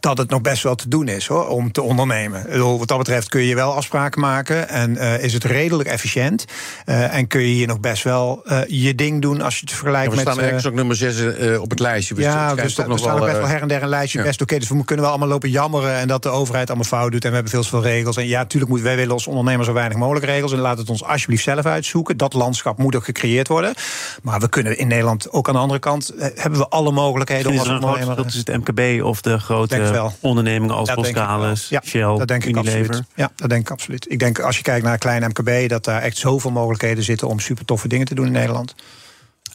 dat 0.00 0.18
het 0.18 0.30
nog 0.30 0.40
best 0.40 0.62
wel 0.62 0.74
te 0.74 0.88
doen 0.88 1.08
is 1.08 1.26
hoor, 1.26 1.48
om 1.48 1.72
te 1.72 1.82
ondernemen. 1.82 2.40
Ik 2.40 2.50
bedoel, 2.50 2.78
wat 2.78 2.88
dat 2.88 2.98
betreft 2.98 3.28
kun 3.28 3.42
je 3.42 3.54
wel 3.54 3.74
afspraken 3.74 4.20
maken. 4.20 4.68
En 4.68 4.96
eh, 4.96 5.22
is 5.22 5.32
het 5.32 5.44
redelijk 5.44 5.88
efficiënt. 5.88 6.44
Eh, 6.84 7.14
en 7.14 7.26
kun 7.26 7.40
je 7.40 7.46
hier 7.46 7.66
nog 7.66 7.80
best 7.80 8.02
wel 8.02 8.46
je 8.66 8.94
ding 8.94 9.22
doen 9.22 9.40
als 9.40 9.54
je 9.54 9.60
het 9.60 9.70
Ja, 9.70 9.76
vergelijkt 9.76 10.10
we 10.10 10.16
met. 10.16 10.24
staan 10.24 10.38
eh, 10.38 10.46
ergens 10.46 10.66
ook 10.66 10.74
nummer 10.74 10.96
6 10.96 11.16
op 11.58 11.70
het 11.70 11.78
lijstje. 11.80 12.14
Dus 12.14 12.24
ja, 12.24 12.54
dus 12.54 12.74
toch 12.74 12.84
er 12.84 12.90
nog 12.90 12.98
staan 12.98 13.14
wel, 13.14 13.24
best 13.24 13.38
wel 13.38 13.46
her 13.46 13.62
en 13.62 13.68
der 13.68 13.82
een 13.82 13.88
lijstje 13.88 14.18
ja. 14.18 14.24
best 14.24 14.42
oké. 14.42 14.58
dus 14.58 14.68
we 14.68 14.84
kunnen 14.84 15.04
wel 15.04 15.08
allemaal 15.14 15.28
lopen 15.28 15.50
jammeren 15.50 15.94
en 15.94 16.08
dat 16.08 16.22
de 16.22 16.28
overheid 16.28 16.68
allemaal 16.68 16.86
fout 16.86 17.12
doet 17.12 17.24
en 17.24 17.28
we 17.28 17.34
hebben 17.34 17.52
veel 17.52 17.62
te 17.62 17.68
veel 17.68 17.82
regels. 17.82 18.16
En 18.16 18.26
ja, 18.26 18.37
natuurlijk 18.42 18.70
moeten 18.70 18.88
wij 18.88 18.96
willen 18.96 19.12
als 19.12 19.26
ondernemers 19.26 19.66
zo 19.66 19.72
weinig 19.72 19.98
mogelijk 19.98 20.26
regels 20.26 20.52
en 20.52 20.58
laat 20.58 20.78
het 20.78 20.90
ons 20.90 21.04
alsjeblieft 21.04 21.42
zelf 21.42 21.64
uitzoeken. 21.64 22.16
Dat 22.16 22.32
landschap 22.32 22.78
moet 22.78 22.96
ook 22.96 23.04
gecreëerd 23.04 23.48
worden. 23.48 23.74
Maar 24.22 24.40
we 24.40 24.48
kunnen 24.48 24.78
in 24.78 24.88
Nederland 24.88 25.32
ook 25.32 25.48
aan 25.48 25.54
de 25.54 25.60
andere 25.60 25.80
kant 25.80 26.08
eh, 26.08 26.28
hebben 26.34 26.58
we 26.58 26.68
alle 26.68 26.92
mogelijkheden 26.92 27.52
Is 27.52 27.60
om 27.60 27.66
er 27.66 27.72
als 27.72 27.82
een 27.82 27.82
groot 27.82 27.90
ondernemer. 27.90 28.24
verschil 28.24 28.44
tussen 28.44 28.64
het 28.64 28.76
MKB 28.76 29.04
of 29.04 29.20
de 29.20 29.38
grote 29.38 30.12
ondernemingen 30.20 30.74
als 30.74 30.88
Dat. 30.88 30.96
Boskalis, 30.96 31.68
ja, 31.68 31.80
Shell, 31.84 32.16
dat 32.16 32.28
denk 32.28 32.44
ik 32.44 32.56
Unilever? 32.56 32.80
absoluut. 32.80 33.06
Ja, 33.14 33.30
dat 33.36 33.48
denk 33.50 33.62
ik 33.62 33.70
absoluut. 33.70 34.10
Ik 34.10 34.18
denk 34.18 34.40
als 34.40 34.56
je 34.56 34.62
kijkt 34.62 34.84
naar 34.84 34.92
een 34.92 34.98
klein 34.98 35.24
MKB, 35.24 35.68
dat 35.68 35.84
daar 35.84 36.02
echt 36.02 36.16
zoveel 36.16 36.50
mogelijkheden 36.50 37.04
zitten 37.04 37.28
om 37.28 37.40
super 37.40 37.64
toffe 37.64 37.88
dingen 37.88 38.06
te 38.06 38.14
doen 38.14 38.26
in 38.26 38.32
Nederland. 38.32 38.74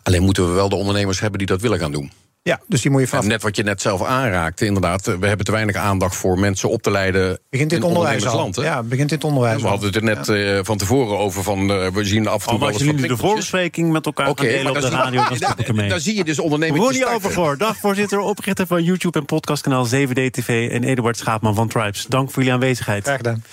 Alleen 0.04 0.24
moeten 0.24 0.48
we 0.48 0.54
wel 0.54 0.70
de 0.70 0.76
ondernemers 0.76 1.20
hebben 1.20 1.38
die 1.38 1.48
dat 1.48 1.62
willen 1.62 1.80
gaan 1.80 1.92
doen. 1.92 2.12
Ja, 2.44 2.60
dus 2.68 2.82
die 2.82 2.92
moet 2.92 3.02
je 3.02 3.08
vanaf. 3.08 3.26
net 3.26 3.42
wat 3.42 3.56
je 3.56 3.64
net 3.64 3.82
zelf 3.82 4.04
aanraakte, 4.04 4.66
inderdaad. 4.66 5.08
eh, 5.08 5.16
We 5.16 5.28
hebben 5.28 5.46
te 5.46 5.52
weinig 5.52 5.76
aandacht 5.76 6.16
voor 6.16 6.40
mensen 6.40 6.70
op 6.70 6.82
te 6.82 6.92
leiden. 6.92 7.40
Begint 7.50 7.72
in 7.72 7.78
het 7.78 7.88
onderwijs 7.88 8.24
hè? 8.24 8.62
Ja, 8.62 8.84
begint 8.84 9.10
in 9.10 9.16
het 9.16 9.26
onderwijs. 9.26 9.62
We 9.62 9.68
hadden 9.68 9.88
het 9.88 9.96
er 9.96 10.04
net 10.04 10.30
eh, 10.30 10.60
van 10.64 10.78
tevoren 10.78 11.18
over 11.18 11.44
van 11.44 11.72
eh, 11.72 11.88
we 11.88 12.06
zien 12.06 12.28
af 12.28 12.34
en 12.34 12.40
toe 12.48 12.54
Oh, 12.54 12.60
maar 12.60 12.70
wel 12.70 12.80
jullie 12.80 13.08
de 13.08 13.18
voorbespreking 13.18 13.92
met 13.92 14.06
elkaar 14.06 14.30
Oké, 14.30 14.44
gaan 14.44 14.52
delen 14.52 14.72
op 14.76 14.82
de 14.82 14.90
radio, 14.90 15.24
dan 15.28 15.36
stop 15.36 15.60
ik 15.60 15.68
ermee. 15.68 15.90
Dan 15.90 16.00
zie 16.00 16.16
je 16.16 16.24
dus 16.24 16.40
ondernemers. 16.40 16.82
Ronnie 16.82 17.06
Overgoor, 17.06 17.58
dagvoorzitter, 17.58 18.20
oprichter 18.20 18.68
van 18.68 18.84
YouTube 18.84 19.20
en 19.20 19.26
podcastkanaal 19.26 19.88
7D 19.88 20.30
TV... 20.32 20.70
en 20.72 20.84
Eduard 20.84 21.18
Schaapman 21.18 21.56
van 21.56 21.68
Tribes. 21.68 22.06
Dank 22.06 22.28
voor 22.32 22.38
jullie 22.38 22.54
aanwezigheid. 22.54 23.04
Graag 23.04 23.18
gedaan. 23.18 23.44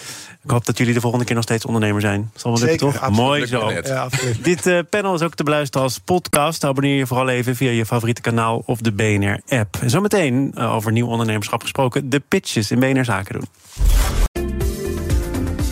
Ik 0.44 0.50
hoop 0.50 0.64
dat 0.66 0.79
jullie 0.79 0.94
de 0.94 1.00
volgende 1.00 1.24
keer 1.24 1.35
nog 1.35 1.44
steeds 1.44 1.64
ondernemer 1.64 2.00
zijn. 2.00 2.31
Zal 2.35 2.53
wel 2.53 2.61
lukken, 2.61 2.79
Zeker, 2.79 3.00
toch? 3.00 3.09
absoluut. 3.09 3.26
Mooi 3.26 3.46
zo. 3.46 3.70
Ja. 3.92 4.09
Dit 4.42 4.66
eh, 4.66 4.79
panel 4.90 5.14
is 5.14 5.22
ook 5.22 5.35
te 5.35 5.42
beluisteren 5.44 5.87
als 5.87 5.98
podcast. 5.98 6.64
Abonneer 6.64 6.96
je 6.96 7.07
vooral 7.07 7.29
even 7.29 7.57
via 7.57 7.70
je 7.70 7.87
favoriete 7.87 8.20
kanaal 8.20 8.62
of 8.66 8.81
de 8.81 8.92
BNR-app. 8.92 9.76
En 9.81 9.90
zometeen, 9.90 10.53
eh, 10.55 10.74
over 10.74 10.92
nieuw 10.92 11.07
ondernemerschap 11.07 11.62
gesproken... 11.62 12.11
de 12.11 12.20
pitches 12.29 12.70
in 12.70 12.79
BNR 12.79 13.05
Zaken 13.05 13.35
doen. 13.35 13.48